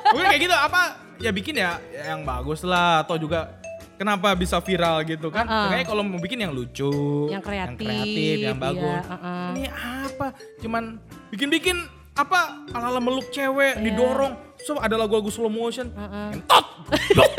Mungkin 0.07 0.25
kayak 0.25 0.41
gitu 0.41 0.55
apa? 0.55 0.81
Ya 1.17 1.31
bikin 1.31 1.53
ya 1.55 1.71
yang 1.91 2.21
bagus 2.23 2.61
lah 2.61 3.01
atau 3.01 3.13
juga 3.15 3.57
kenapa 3.95 4.33
bisa 4.33 4.57
viral 4.57 5.01
gitu 5.03 5.27
kan? 5.27 5.43
Uh-uh. 5.43 5.69
Kayaknya 5.69 5.85
kalau 5.85 6.01
mau 6.01 6.17
bikin 6.17 6.39
yang 6.39 6.49
lucu, 6.49 6.89
Yang 7.27 7.43
kreatif, 7.43 7.61
yang, 7.61 7.73
kreatif, 7.75 8.35
yang 8.39 8.57
iya, 8.57 8.63
bagus. 8.63 9.03
uh-uh. 9.03 9.45
Ini 9.51 9.63
apa? 10.07 10.27
Cuman 10.57 10.83
bikin-bikin 11.29 11.77
apa 12.17 12.39
ala-ala 12.69 12.97
meluk 12.97 13.29
cewek 13.29 13.77
Iya. 13.77 13.83
didorong. 13.83 14.33
So 14.59 14.75
ada 14.75 14.95
lagu-lagu 14.95 15.29
slow 15.29 15.47
motion. 15.47 15.87
Uh-uh. 15.89 16.33
Entot. 16.33 16.65
Blok. 17.13 17.31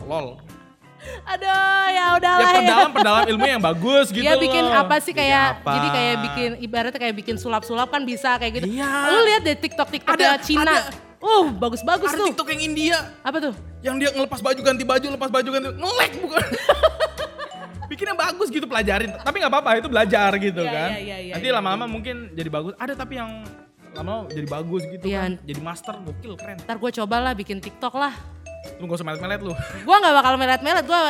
Lol. 0.10 0.26
Aduh, 1.22 1.46
ya 1.86 1.90
Ya 1.90 2.06
udahlah 2.12 2.42
ya. 2.42 2.56
perdalam 2.56 2.90
perdalam 2.90 3.24
ilmu 3.32 3.46
yang 3.46 3.62
bagus 3.62 4.08
gitu 4.08 4.20
Iya 4.20 4.36
bikin 4.36 4.64
loh. 4.64 4.80
apa 4.80 4.96
sih 4.98 5.12
kayak 5.12 5.62
apa? 5.62 5.70
jadi 5.70 5.88
kayak 5.90 6.16
bikin 6.20 6.50
ibaratnya 6.60 6.98
kayak 6.98 7.14
bikin 7.14 7.36
sulap-sulap 7.36 7.88
kan 7.88 8.02
bisa 8.02 8.36
kayak 8.36 8.52
gitu. 8.58 8.66
Iya. 8.70 8.88
Lu 9.06 9.18
lihat 9.22 9.42
deh 9.42 9.56
TikTok 9.58 9.88
TikToknya 9.90 10.28
Ada, 10.34 10.42
Cina. 10.42 10.64
ada. 10.66 10.78
Uh, 11.20 11.52
bagus-bagus 11.52 12.10
Ada 12.10 12.18
tuh. 12.18 12.26
TikTok 12.32 12.48
yang 12.50 12.62
India 12.64 12.96
Apa 13.20 13.38
tuh? 13.38 13.52
yang 13.80 13.96
dia 13.96 14.08
ngelepas 14.10 14.40
baju 14.40 14.60
ganti 14.60 14.82
baju, 14.82 15.06
lepas 15.10 15.28
baju 15.30 15.48
ganti 15.50 15.68
ngelek 15.70 16.12
bukan. 16.18 16.42
Bikin 18.00 18.16
yang 18.16 18.22
bagus 18.24 18.48
gitu 18.48 18.64
pelajarin. 18.64 19.12
Tapi 19.12 19.36
nggak 19.36 19.52
apa-apa 19.52 19.70
itu 19.76 19.88
belajar 19.92 20.32
gitu 20.40 20.64
Iya, 20.64 20.72
kan. 20.72 20.88
iya, 20.88 21.00
iya, 21.04 21.16
iya, 21.20 21.32
Nanti 21.36 21.44
iya. 21.44 21.56
lama-lama 21.60 21.84
mungkin 21.84 22.32
jadi 22.32 22.48
bagus. 22.48 22.72
Ada 22.80 22.96
tapi 22.96 23.20
yang 23.20 23.44
lama-lama 23.92 24.24
jadi 24.32 24.48
bagus 24.48 24.88
gitu 24.88 25.04
Iya. 25.04 25.20
kan. 25.20 25.32
Jadi 25.44 25.60
master 25.60 25.94
gokil 26.00 26.32
keren. 26.40 26.56
Ntar 26.64 26.80
gue 26.80 26.90
cobalah 26.96 27.36
bikin 27.36 27.60
TikTok 27.60 27.92
lah. 27.92 28.16
Lu 28.80 28.88
gak 28.88 28.96
usah 28.96 29.04
melet-melet 29.04 29.40
lu. 29.40 29.52
Gue 29.84 29.96
nggak 30.00 30.14
bakal 30.16 30.32
melet-melet, 30.36 30.84
gue 30.84 31.00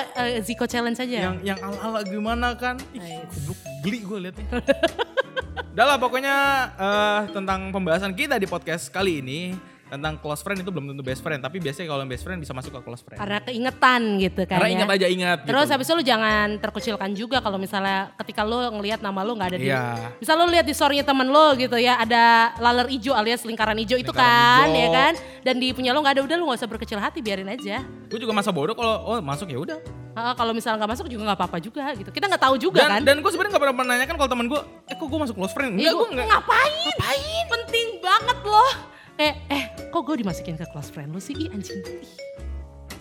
Ziko 0.40 0.66
challenge 0.66 0.98
aja. 0.98 1.30
yang 1.30 1.38
yang 1.46 1.58
ala-ala 1.58 2.02
gimana 2.02 2.54
kan. 2.54 2.74
Ih, 2.90 3.22
goblok 3.22 3.58
geli 3.82 3.98
gue 4.02 4.18
liatnya. 4.26 4.46
Udah 5.74 5.86
lah 5.86 5.98
pokoknya 5.98 6.34
eh, 6.74 7.20
tentang 7.30 7.70
pembahasan 7.70 8.14
kita 8.14 8.34
di 8.34 8.46
podcast 8.46 8.90
kali 8.90 9.22
ini 9.22 9.54
tentang 9.90 10.14
close 10.16 10.40
friend 10.40 10.62
itu 10.62 10.70
belum 10.70 10.86
tentu 10.88 11.02
best 11.02 11.18
friend 11.18 11.38
tapi 11.38 11.58
biasanya 11.58 11.88
kalau 11.88 12.00
yang 12.00 12.08
best 12.08 12.22
friend 12.22 12.38
bisa 12.38 12.50
masuk 12.50 12.70
ke 12.70 12.80
close 12.80 13.02
friend. 13.02 13.18
Karena 13.18 13.38
keingetan 13.40 14.00
gitu 14.16 14.42
kan 14.44 14.56
Karena 14.56 14.68
ya. 14.68 14.74
ingat 14.78 14.88
aja 14.92 15.06
ingat 15.06 15.38
Terus 15.42 15.60
gitu. 15.60 15.72
habis 15.74 15.84
itu 15.84 15.94
lu 15.94 16.04
jangan 16.04 16.46
terkucilkan 16.56 17.10
juga 17.12 17.36
kalau 17.38 17.56
misalnya 17.56 17.98
ketika 18.16 18.40
lu 18.40 18.54
ngelihat 18.72 19.00
nama 19.00 19.20
lu 19.20 19.34
nggak 19.34 19.48
ada 19.48 19.58
di 19.58 19.66
Iya. 19.66 20.14
Misal 20.16 20.34
lu 20.36 20.46
lihat 20.48 20.62
di 20.62 20.72
story 20.72 21.02
temen 21.02 21.26
lu 21.26 21.46
gitu 21.56 21.74
ya 21.74 21.98
ada 21.98 22.24
laler 22.56 22.86
hijau 22.88 23.12
alias 23.12 23.42
lingkaran 23.42 23.74
hijau 23.76 23.96
itu 23.96 24.10
kan 24.10 24.64
hijau. 24.64 24.78
ya 24.78 24.88
kan 24.88 25.12
dan 25.40 25.54
di 25.56 25.70
punya 25.70 25.90
lu 25.90 25.98
nggak 25.98 26.14
ada 26.14 26.22
udah 26.22 26.36
lu 26.36 26.44
nggak 26.46 26.58
usah 26.58 26.68
berkecil 26.68 26.96
hati 26.96 27.18
biarin 27.18 27.48
aja. 27.48 27.82
Gue 28.06 28.18
juga 28.18 28.30
masa 28.30 28.50
bodoh 28.50 28.72
kalau 28.72 28.94
oh 29.04 29.18
masuk 29.18 29.46
ya 29.46 29.58
udah. 29.58 29.78
Ah, 30.10 30.34
kalau 30.34 30.50
misalnya 30.50 30.78
nggak 30.78 30.92
masuk 30.92 31.06
juga 31.06 31.22
nggak 31.24 31.38
apa-apa 31.38 31.58
juga 31.58 31.82
gitu. 31.94 32.10
Kita 32.10 32.26
nggak 32.26 32.42
tahu 32.42 32.54
juga 32.56 32.82
Dan 32.84 32.90
kan. 32.92 33.00
dan 33.04 33.16
gue 33.18 33.30
sebenarnya 33.30 33.52
gak 33.52 33.62
pernah 33.62 33.76
menanyakan 33.78 34.14
kalau 34.16 34.28
teman 34.28 34.46
gue, 34.46 34.60
eh 34.84 34.94
kok 34.94 35.06
gue 35.06 35.18
masuk 35.18 35.34
close 35.34 35.54
friend? 35.54 35.72
Iya, 35.72 35.80
Enggak, 35.80 35.92
gua- 35.92 36.02
gue 36.02 36.08
enggak. 36.12 36.26
Ngapain? 36.28 36.72
Ngapain? 36.84 37.44
Penting 37.48 37.88
banget 38.00 38.38
loh. 38.44 38.72
Kayak 39.20 39.36
eh 39.52 39.64
kok 39.92 40.00
gue 40.00 40.16
dimasukin 40.24 40.56
ke 40.56 40.64
close 40.72 40.88
friend 40.88 41.12
lu 41.12 41.20
sih? 41.20 41.36
Ih 41.36 41.52
anjing. 41.52 41.76
Ih, 41.84 42.08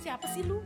siapa 0.04 0.28
sih 0.36 0.44
lu? 0.44 0.60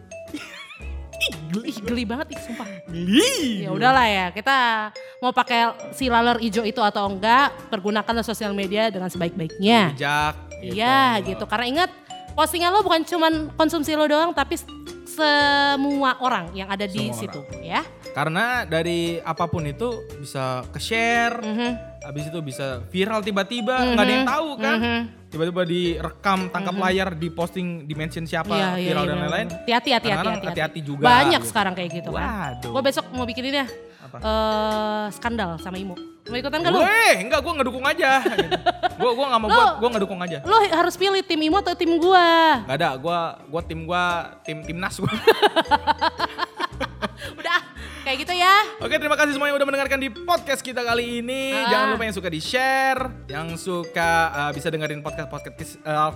Ih 1.61 1.77
geli 1.85 2.09
banget 2.09 2.33
ih 2.33 2.41
sumpah. 2.41 2.65
Geli. 2.89 3.61
Ya 3.61 3.69
udahlah 3.69 4.09
ya, 4.09 4.25
kita 4.33 4.89
mau 5.21 5.29
pakai 5.29 5.93
si 5.93 6.09
laler 6.09 6.41
hijau 6.41 6.65
itu 6.65 6.81
atau 6.81 7.05
enggak, 7.05 7.53
pergunakanlah 7.69 8.25
sosial 8.25 8.57
media 8.57 8.89
dengan 8.89 9.13
sebaik-baiknya. 9.13 9.93
Bijak. 9.93 10.33
Iya 10.57 11.21
gitu, 11.21 11.45
karena 11.45 11.65
ingat 11.69 11.89
postingan 12.33 12.73
lo 12.73 12.81
bukan 12.81 13.05
cuman 13.05 13.53
konsumsi 13.53 13.93
lo 13.93 14.09
doang, 14.09 14.33
tapi 14.33 14.57
semua 15.05 16.17
orang 16.17 16.49
yang 16.57 16.65
ada 16.65 16.89
di 16.89 17.13
Semua 17.13 17.19
situ 17.29 17.39
ya. 17.61 17.85
Karena 18.17 18.65
dari 18.65 19.21
apa 19.21 19.45
pun 19.45 19.69
itu 19.69 20.01
bisa 20.17 20.65
ke-share, 20.73 21.37
Mhm. 21.45 21.92
Habis 22.03 22.27
itu 22.27 22.39
bisa 22.39 22.83
viral 22.87 23.19
tiba-tiba, 23.19 23.73
nggak 23.73 24.03
ada 24.03 24.13
yang 24.13 24.27
tahu 24.27 24.49
kan. 24.57 24.77
Mhm. 24.77 24.99
Tiba-tiba 25.33 25.61
direkam, 25.65 26.39
tangkap 26.47 26.75
layar, 26.77 27.09
diposting, 27.11 27.83
dimention 27.83 28.21
siapa, 28.21 28.53
Iya, 28.53 28.69
iya, 28.77 28.85
viral 28.85 29.03
iya, 29.03 29.09
dan 29.09 29.17
lain-lain. 29.17 29.47
benar. 29.47 29.59
Hati-hati, 29.63 29.89
hati-hati, 29.89 30.45
hati-hati. 30.45 30.79
juga. 30.79 31.03
Banyak 31.03 31.41
gitu. 31.41 31.49
sekarang 31.49 31.73
kayak 31.73 31.89
gitu 31.91 32.09
kan. 32.11 32.61
Gue 32.61 32.81
besok 32.83 33.05
mau 33.09 33.25
bikin 33.25 33.43
ini 33.47 33.57
ya, 33.57 33.67
Apa? 34.03 34.17
eh, 34.19 35.05
skandal 35.11 35.57
sama 35.57 35.75
Imo. 35.75 35.97
Mau 36.23 36.37
ikutan 36.37 36.61
gak 36.61 36.71
lu? 36.71 36.79
Gue, 36.79 37.03
enggak, 37.19 37.39
gue 37.41 37.53
ngedukung 37.57 37.83
aja. 37.83 38.11
Gue 38.93 39.09
gue 39.09 39.25
nggak 39.25 39.41
mau 39.41 39.49
Lu- 39.49 39.57
buat, 39.57 39.71
gue 39.81 39.89
ngedukung 39.89 40.19
aja. 40.21 40.37
Lo 40.45 40.55
harus 40.61 40.93
pilih 40.93 41.19
tim 41.19 41.41
Imo 41.41 41.57
atau 41.59 41.73
tim 41.73 41.97
gua. 41.97 42.61
Gak 42.63 42.77
ada, 42.77 42.93
gue 42.95 43.19
gue 43.49 43.61
tim 43.65 43.79
gue 43.83 44.03
tim 44.45 44.57
timnas 44.61 44.95
gue. 44.95 45.09
Udah, 47.35 47.52
kayak 48.03 48.17
gitu 48.19 48.33
ya. 48.35 48.55
Oke, 48.83 48.95
terima 48.99 49.15
kasih 49.15 49.31
semua 49.33 49.47
yang 49.47 49.55
udah 49.55 49.67
mendengarkan 49.67 49.99
di 49.99 50.11
podcast 50.11 50.59
kita 50.59 50.83
kali 50.83 51.23
ini. 51.23 51.55
Ah. 51.55 51.71
Jangan 51.71 51.87
lupa 51.95 52.03
yang 52.03 52.15
suka 52.15 52.29
di-share, 52.29 53.01
yang 53.31 53.47
suka 53.55 54.11
uh, 54.29 54.51
bisa 54.51 54.67
dengerin 54.67 54.99
podcast-podcast 54.99 55.79
uh, 55.87 56.11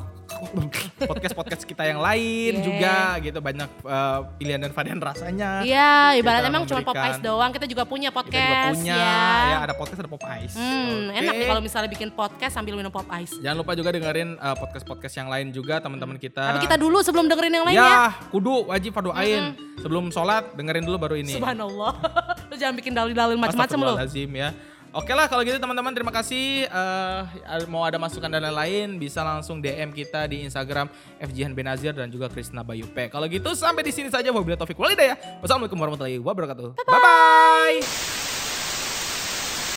podcast-podcast 1.08 1.64
kita 1.64 1.88
yang 1.88 2.04
lain 2.04 2.60
Yeah. 2.60 2.64
juga 2.64 2.96
gitu 3.24 3.40
banyak 3.40 3.70
uh, 3.88 4.28
pilihan 4.36 4.60
dan 4.60 4.72
varian 4.76 5.00
rasanya. 5.00 5.64
Iya, 5.64 6.20
ibarat 6.20 6.44
Kita 6.44 6.52
emang 6.52 6.64
cuma 6.68 6.82
pop 6.84 6.96
ice 7.00 7.22
doang. 7.24 7.52
Kita 7.56 7.66
juga 7.66 7.84
punya 7.88 8.10
Kita 8.12 8.20
podcast 8.20 8.76
juga 8.76 8.84
punya 8.84 8.96
ya. 9.00 9.48
ya 9.48 9.58
ada 9.64 9.74
podcast 9.74 10.00
ada 10.04 10.12
pop 10.12 10.24
ice. 10.44 10.56
Hmm, 10.60 11.08
Oke. 11.08 11.20
enak 11.24 11.34
nih 11.40 11.48
kalau 11.48 11.62
misalnya 11.64 11.90
bikin 11.90 12.10
podcast 12.12 12.54
sambil 12.54 12.76
minum 12.76 12.92
pop 12.92 13.08
ice. 13.16 13.40
Jangan 13.40 13.58
lupa 13.64 13.72
juga 13.80 13.96
dengerin 13.96 14.36
uh, 14.36 14.56
podcast-podcast 14.60 15.16
yang 15.16 15.30
lain 15.32 15.48
juga 15.56 15.80
teman-teman 15.80 16.20
kita. 16.20 16.44
Tapi 16.44 16.60
kita 16.68 16.76
dulu 16.76 17.00
sebelum 17.00 17.32
dengerin 17.32 17.54
yang 17.56 17.66
lain 17.72 17.78
ya, 17.80 17.88
ya. 17.88 18.04
kudu 18.28 18.68
wajib 18.68 18.92
farduain. 18.92 19.56
Sebelum 19.78 20.10
sholat 20.10 20.58
dengerin 20.58 20.84
dulu 20.84 20.98
baru 20.98 21.16
ini. 21.22 21.38
Subhanallah. 21.38 21.77
lu 22.50 22.56
jangan 22.58 22.76
bikin 22.76 22.94
dalil-dalil 22.94 23.38
macam-macam 23.38 23.78
lu. 23.78 23.94
Astagfirullahaladzim 23.94 24.32
ya. 24.34 24.50
Oke 24.96 25.14
lah 25.14 25.30
kalau 25.30 25.44
gitu 25.46 25.60
teman-teman 25.62 25.94
terima 25.94 26.10
kasih. 26.10 26.66
Eh, 26.66 27.22
mau 27.70 27.86
ada 27.86 28.02
masukan 28.02 28.32
dan 28.32 28.42
lain-lain 28.42 28.98
bisa 28.98 29.22
langsung 29.22 29.62
DM 29.62 29.94
kita 29.94 30.26
di 30.26 30.48
Instagram 30.48 30.90
FJhan 31.22 31.54
Benazir 31.54 31.94
dan 31.94 32.10
juga 32.10 32.32
Krisna 32.32 32.64
Bayupe. 32.64 33.12
Kalau 33.12 33.30
gitu 33.30 33.52
sampai 33.54 33.86
di 33.86 33.94
sini 33.94 34.10
saja 34.10 34.32
wabillahi 34.34 34.58
taufik 34.58 34.80
walhidayah. 34.80 35.44
Wassalamualaikum 35.44 35.78
warahmatullahi 35.78 36.18
wabarakatuh. 36.18 36.82
Bye 36.82 37.02
bye. 37.04 38.37